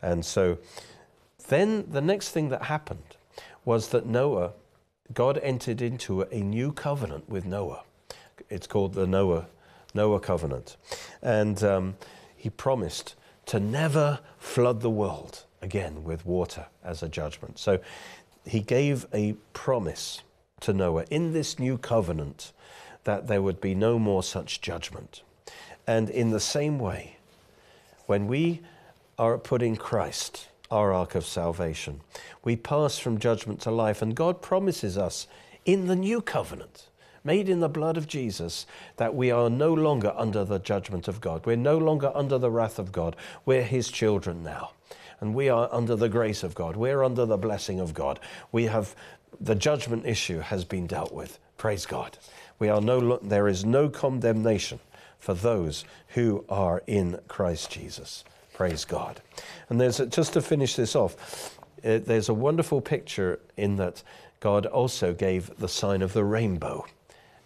And 0.00 0.24
so 0.24 0.58
then 1.48 1.84
the 1.90 2.00
next 2.00 2.30
thing 2.30 2.48
that 2.48 2.62
happened 2.62 3.16
was 3.66 3.90
that 3.90 4.06
Noah, 4.06 4.52
God 5.12 5.38
entered 5.42 5.82
into 5.82 6.22
a 6.22 6.40
new 6.40 6.72
covenant 6.72 7.28
with 7.28 7.44
Noah. 7.44 7.82
It's 8.48 8.66
called 8.66 8.94
the 8.94 9.06
Noah, 9.06 9.46
Noah 9.92 10.20
covenant. 10.20 10.78
And 11.22 11.62
um, 11.62 11.96
he 12.34 12.48
promised 12.48 13.14
to 13.46 13.60
never 13.60 14.20
flood 14.38 14.80
the 14.80 14.90
world 14.90 15.44
again 15.64 16.04
with 16.04 16.24
water 16.26 16.66
as 16.84 17.02
a 17.02 17.08
judgment. 17.08 17.58
So 17.58 17.80
he 18.46 18.60
gave 18.60 19.06
a 19.12 19.32
promise 19.54 20.22
to 20.60 20.72
Noah 20.72 21.06
in 21.10 21.32
this 21.32 21.58
new 21.58 21.78
covenant 21.78 22.52
that 23.04 23.26
there 23.26 23.42
would 23.42 23.60
be 23.60 23.74
no 23.74 23.98
more 23.98 24.22
such 24.22 24.60
judgment. 24.60 25.22
And 25.86 26.08
in 26.08 26.30
the 26.30 26.40
same 26.40 26.78
way, 26.78 27.16
when 28.06 28.26
we 28.26 28.60
are 29.18 29.38
put 29.38 29.62
in 29.62 29.76
Christ, 29.76 30.48
our 30.70 30.92
ark 30.92 31.14
of 31.14 31.26
salvation, 31.26 32.00
we 32.42 32.56
pass 32.56 32.98
from 32.98 33.18
judgment 33.18 33.60
to 33.62 33.70
life, 33.70 34.02
and 34.02 34.14
God 34.14 34.42
promises 34.42 34.96
us 34.96 35.26
in 35.64 35.86
the 35.86 35.96
new 35.96 36.20
covenant 36.20 36.88
made 37.26 37.48
in 37.48 37.60
the 37.60 37.70
blood 37.70 37.96
of 37.96 38.06
Jesus, 38.06 38.66
that 38.98 39.14
we 39.14 39.30
are 39.30 39.48
no 39.48 39.72
longer 39.72 40.12
under 40.14 40.44
the 40.44 40.58
judgment 40.58 41.08
of 41.08 41.22
God. 41.22 41.46
We're 41.46 41.56
no 41.56 41.78
longer 41.78 42.12
under 42.14 42.36
the 42.36 42.50
wrath 42.50 42.78
of 42.78 42.92
God. 42.92 43.16
We're 43.46 43.62
His 43.62 43.88
children 43.88 44.42
now 44.42 44.72
and 45.24 45.34
we 45.34 45.48
are 45.48 45.70
under 45.72 45.96
the 45.96 46.10
grace 46.10 46.42
of 46.42 46.54
God. 46.54 46.76
We're 46.76 47.02
under 47.02 47.24
the 47.24 47.38
blessing 47.38 47.80
of 47.80 47.94
God. 47.94 48.20
We 48.52 48.64
have 48.64 48.94
the 49.40 49.54
judgment 49.54 50.04
issue 50.04 50.40
has 50.40 50.66
been 50.66 50.86
dealt 50.86 51.14
with. 51.14 51.38
Praise 51.56 51.86
God. 51.86 52.18
We 52.58 52.68
are 52.68 52.82
no 52.82 53.16
there 53.16 53.48
is 53.48 53.64
no 53.64 53.88
condemnation 53.88 54.80
for 55.18 55.32
those 55.32 55.86
who 56.08 56.44
are 56.50 56.82
in 56.86 57.20
Christ 57.26 57.70
Jesus. 57.70 58.22
Praise 58.52 58.84
God. 58.84 59.22
And 59.70 59.80
there's 59.80 59.98
a, 59.98 60.04
just 60.04 60.34
to 60.34 60.42
finish 60.42 60.76
this 60.76 60.94
off, 60.94 61.58
uh, 61.82 62.00
there's 62.04 62.28
a 62.28 62.34
wonderful 62.34 62.82
picture 62.82 63.40
in 63.56 63.76
that 63.76 64.02
God 64.40 64.66
also 64.66 65.14
gave 65.14 65.56
the 65.56 65.68
sign 65.68 66.02
of 66.02 66.12
the 66.12 66.22
rainbow 66.22 66.84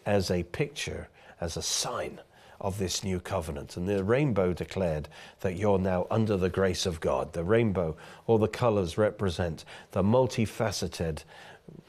as 0.05 0.33
a 0.33 0.43
picture, 0.43 1.11
as 1.41 1.57
a 1.57 1.62
sign 1.62 2.19
of 2.61 2.79
this 2.79 3.05
new 3.05 3.21
covenant. 3.21 3.77
And 3.77 3.88
the 3.88 4.03
rainbow 4.03 4.53
declared 4.53 5.09
that 5.40 5.57
you're 5.57 5.79
now 5.79 6.07
under 6.11 6.37
the 6.37 6.49
grace 6.49 6.87
of 6.87 7.01
God. 7.01 7.33
The 7.33 7.44
rainbow, 7.44 7.97
all 8.27 8.38
the 8.38 8.49
colors 8.49 8.99
represent 8.99 9.64
the 9.92 10.03
multifaceted 10.03 11.23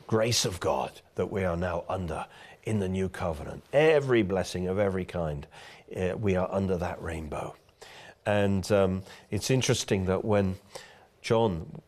grace 0.08 0.46
of 0.46 0.60
God 0.60 1.02
that 1.16 1.32
we 1.32 1.44
are 1.44 1.58
now 1.58 1.84
under 1.90 2.26
in 2.64 2.80
the 2.80 2.90
new 2.90 3.10
covenant. 3.10 3.64
Every 3.74 4.22
blessing 4.22 4.68
of 4.68 4.78
every 4.78 5.06
kind, 5.06 5.48
uh, 5.96 6.16
we 6.18 6.36
are 6.36 6.52
under 6.52 6.78
that 6.78 7.02
rainbow. 7.02 7.56
And 8.26 8.72
um, 8.72 9.04
it's 9.32 9.50
interesting 9.50 10.06
that 10.06 10.24
when 10.24 10.56
John 11.22 11.82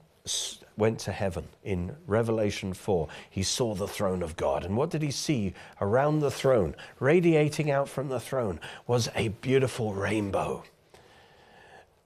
went 0.77 0.99
to 0.99 1.11
heaven 1.11 1.47
in 1.63 1.95
Revelation 2.07 2.73
4, 2.73 3.07
he 3.29 3.43
saw 3.43 3.75
the 3.75 3.87
throne 3.87 4.23
of 4.23 4.35
God. 4.35 4.63
And 4.63 4.77
what 4.77 4.89
did 4.89 5.01
he 5.01 5.11
see 5.11 5.53
around 5.79 6.19
the 6.19 6.31
throne? 6.31 6.75
Radiating 6.99 7.69
out 7.69 7.89
from 7.89 8.09
the 8.09 8.19
throne 8.19 8.59
was 8.87 9.09
a 9.15 9.29
beautiful 9.29 9.93
rainbow. 9.93 10.63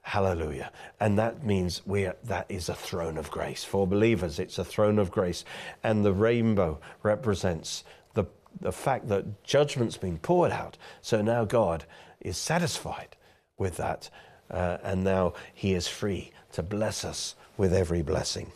Hallelujah. 0.02 0.72
And 1.00 1.18
that 1.18 1.44
means 1.44 1.82
we 1.84 2.08
that 2.26 2.46
is 2.48 2.70
a 2.70 2.76
throne 2.76 3.18
of 3.18 3.32
grace. 3.32 3.64
For 3.64 3.88
believers, 3.88 4.38
it's 4.38 4.60
a 4.60 4.64
throne 4.64 5.00
of 5.00 5.10
grace. 5.10 5.44
And 5.84 6.06
the 6.06 6.14
rainbow 6.14 6.80
represents 7.02 7.84
the, 8.14 8.26
the 8.62 8.72
fact 8.72 9.08
that 9.08 9.44
judgment's 9.44 9.98
been 9.98 10.20
poured 10.20 10.52
out. 10.52 10.78
So 11.02 11.24
now 11.24 11.44
God 11.44 11.86
is 12.22 12.38
satisfied 12.38 13.16
with 13.58 13.78
that. 13.78 14.12
Uh, 14.52 14.78
and 14.84 15.04
now 15.04 15.34
he 15.56 15.74
is 15.74 15.88
free 15.88 16.32
to 16.52 16.62
bless 16.62 17.04
us 17.04 17.36
with 17.58 17.74
every 17.74 18.02
blessing. 18.02 18.52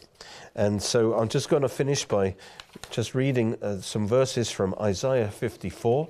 And 0.55 0.81
so 0.81 1.13
I'm 1.13 1.29
just 1.29 1.49
going 1.49 1.61
to 1.61 1.69
finish 1.69 2.05
by 2.05 2.35
just 2.89 3.15
reading 3.15 3.55
uh, 3.61 3.81
some 3.81 4.07
verses 4.07 4.51
from 4.51 4.75
Isaiah 4.79 5.29
54. 5.29 6.09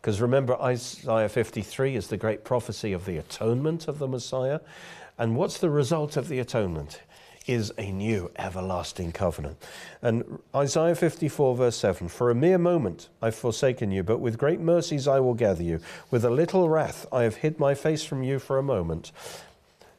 Because 0.00 0.20
remember, 0.20 0.60
Isaiah 0.60 1.28
53 1.28 1.96
is 1.96 2.08
the 2.08 2.16
great 2.16 2.44
prophecy 2.44 2.92
of 2.92 3.06
the 3.06 3.16
atonement 3.16 3.88
of 3.88 3.98
the 3.98 4.06
Messiah. 4.06 4.60
And 5.18 5.36
what's 5.36 5.58
the 5.58 5.70
result 5.70 6.16
of 6.16 6.28
the 6.28 6.38
atonement? 6.38 7.00
is 7.46 7.72
a 7.78 7.92
new 7.92 8.30
everlasting 8.36 9.12
covenant. 9.12 9.56
And 10.02 10.40
Isaiah 10.54 10.94
54, 10.94 11.56
verse 11.56 11.76
7 11.76 12.08
For 12.08 12.30
a 12.30 12.34
mere 12.34 12.58
moment 12.58 13.08
I've 13.22 13.34
forsaken 13.34 13.92
you, 13.92 14.02
but 14.02 14.18
with 14.18 14.38
great 14.38 14.60
mercies 14.60 15.06
I 15.06 15.20
will 15.20 15.34
gather 15.34 15.62
you. 15.62 15.80
With 16.10 16.24
a 16.24 16.30
little 16.30 16.68
wrath 16.68 17.06
I 17.12 17.22
have 17.22 17.36
hid 17.36 17.58
my 17.58 17.74
face 17.74 18.04
from 18.04 18.22
you 18.22 18.38
for 18.38 18.58
a 18.58 18.62
moment. 18.62 19.12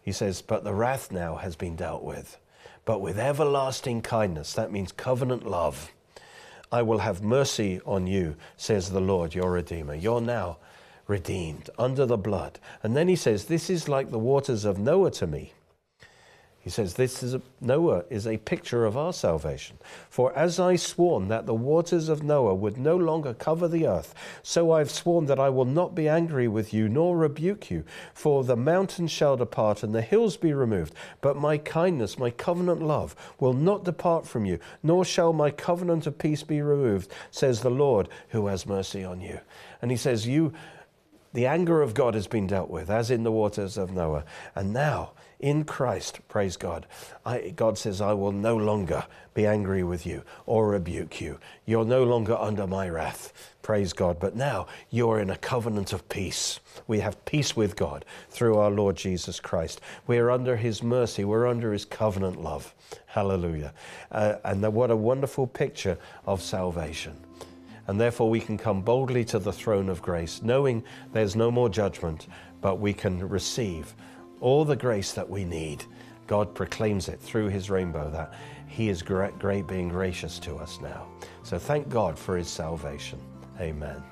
He 0.08 0.14
says, 0.14 0.42
But 0.42 0.64
the 0.64 0.74
wrath 0.74 1.12
now 1.12 1.36
has 1.36 1.58
been 1.58 1.76
dealt 1.76 2.02
with. 2.02 2.40
But 2.86 3.02
with 3.02 3.20
everlasting 3.20 4.04
kindness, 4.04 4.54
that 4.54 4.72
means 4.72 4.94
covenant 4.94 5.46
love, 5.46 5.92
I 6.72 6.82
will 6.82 7.00
have 7.00 7.22
mercy 7.22 7.82
on 7.86 8.08
you, 8.08 8.38
says 8.56 8.90
the 8.90 9.02
Lord, 9.02 9.36
your 9.36 9.52
Redeemer. 9.52 9.96
You're 9.96 10.22
now 10.22 10.60
redeemed 11.08 11.70
under 11.78 12.06
the 12.06 12.16
blood. 12.16 12.58
And 12.84 12.96
then 12.96 13.10
he 13.10 13.18
says, 13.18 13.44
This 13.44 13.70
is 13.70 13.90
like 13.90 14.10
the 14.10 14.18
waters 14.18 14.64
of 14.64 14.80
Noah 14.80 15.12
to 15.12 15.28
me. 15.28 15.52
He 16.68 16.72
says, 16.72 16.96
This 16.96 17.24
is 17.24 17.34
a, 17.34 17.42
Noah 17.62 18.04
is 18.10 18.28
a 18.28 18.36
picture 18.36 18.84
of 18.84 18.98
our 18.98 19.14
salvation. 19.14 19.78
For 20.10 20.38
as 20.38 20.60
I 20.60 20.76
sworn 20.76 21.30
that 21.30 21.46
the 21.46 21.54
waters 21.54 22.10
of 22.10 22.24
Noah 22.24 22.56
would 22.56 22.78
no 22.78 22.98
longer 22.98 23.34
cover 23.34 23.70
the 23.70 23.88
earth, 23.88 24.14
so 24.44 24.74
I've 24.74 24.92
sworn 24.92 25.28
that 25.28 25.40
I 25.40 25.48
will 25.48 25.64
not 25.64 25.96
be 25.96 26.10
angry 26.10 26.50
with 26.50 26.74
you 26.74 26.90
nor 26.90 27.16
rebuke 27.16 27.72
you. 27.72 27.86
For 28.14 28.44
the 28.44 28.58
mountains 28.58 29.12
shall 29.12 29.38
depart 29.38 29.82
and 29.82 29.96
the 29.96 30.02
hills 30.02 30.36
be 30.36 30.52
removed, 30.52 30.94
but 31.22 31.38
my 31.38 31.58
kindness, 31.58 32.20
my 32.20 32.32
covenant 32.32 32.82
love, 32.82 33.16
will 33.40 33.54
not 33.54 33.86
depart 33.86 34.28
from 34.28 34.44
you, 34.44 34.60
nor 34.84 35.06
shall 35.06 35.32
my 35.32 35.52
covenant 35.52 36.06
of 36.06 36.18
peace 36.18 36.44
be 36.44 36.62
removed, 36.62 37.10
says 37.32 37.62
the 37.62 37.70
Lord 37.70 38.10
who 38.32 38.48
has 38.48 38.66
mercy 38.66 39.06
on 39.06 39.22
you. 39.22 39.40
And 39.82 39.90
he 39.90 39.96
says, 39.96 40.28
You 40.28 40.52
the 41.32 41.46
anger 41.46 41.82
of 41.82 41.94
God 41.94 42.14
has 42.14 42.28
been 42.28 42.48
dealt 42.48 42.70
with, 42.70 42.90
as 42.90 43.10
in 43.10 43.24
the 43.24 43.32
waters 43.32 43.78
of 43.78 43.94
Noah. 43.94 44.26
And 44.54 44.74
now, 44.74 45.12
in 45.40 45.66
Christ, 45.66 46.20
praise 46.28 46.58
God, 46.58 46.88
I, 47.24 47.54
God 47.56 47.78
says, 47.78 48.02
I 48.02 48.14
will 48.14 48.32
no 48.32 48.58
longer 48.58 49.06
be 49.36 49.46
angry 49.46 49.84
with 49.84 50.04
you 50.06 50.24
or 50.48 50.70
rebuke 50.70 51.22
you. 51.22 51.40
You're 51.64 51.86
no 51.86 52.04
longer 52.04 52.36
under 52.36 52.66
my 52.66 52.90
wrath, 52.90 53.32
praise 53.62 53.94
God. 53.94 54.20
But 54.20 54.36
now 54.36 54.66
you're 54.90 55.20
in 55.20 55.30
a 55.30 55.38
covenant 55.38 55.94
of 55.94 56.10
peace. 56.10 56.60
We 56.88 57.02
have 57.02 57.24
peace 57.26 57.56
with 57.56 57.76
God 57.76 58.04
through 58.32 58.58
our 58.58 58.72
Lord 58.72 58.96
Jesus 58.96 59.40
Christ. 59.40 59.80
We're 60.08 60.32
under 60.32 60.56
his 60.56 60.82
mercy, 60.82 61.24
we're 61.24 61.48
under 61.48 61.72
his 61.72 61.86
covenant 61.86 62.42
love. 62.42 62.74
Hallelujah. 63.06 63.74
Uh, 64.12 64.38
and 64.44 64.64
the, 64.64 64.72
what 64.72 64.90
a 64.90 64.96
wonderful 64.96 65.46
picture 65.46 66.00
of 66.26 66.42
salvation 66.42 67.16
and 67.88 68.02
therefore 68.02 68.30
we 68.30 68.42
can 68.42 68.58
come 68.58 68.82
boldly 68.82 69.24
to 69.24 69.40
the 69.40 69.54
throne 69.54 69.88
of 69.88 70.02
grace, 70.02 70.42
knowing 70.42 70.84
there's 71.14 71.38
no 71.38 71.50
more 71.50 71.70
judgment, 71.70 72.28
but 72.60 72.80
we 72.80 72.94
can 72.94 73.30
receive 73.30 73.96
all 74.42 74.66
the 74.66 74.76
grace 74.76 75.14
that 75.14 75.30
we 75.30 75.44
need. 75.46 75.84
God 76.28 76.54
proclaims 76.54 77.08
it 77.08 77.20
through 77.20 77.48
his 77.48 77.70
rainbow 77.70 78.10
that 78.12 78.34
he 78.68 78.90
is 78.90 79.02
great, 79.02 79.40
great 79.40 79.68
being 79.68 79.90
gracious 79.90 80.40
to 80.40 80.58
us 80.58 80.80
now. 80.82 81.08
So 81.44 81.58
thank 81.58 81.90
God 81.90 82.20
for 82.20 82.38
his 82.38 82.50
salvation. 82.50 83.20
Amen. 83.60 84.04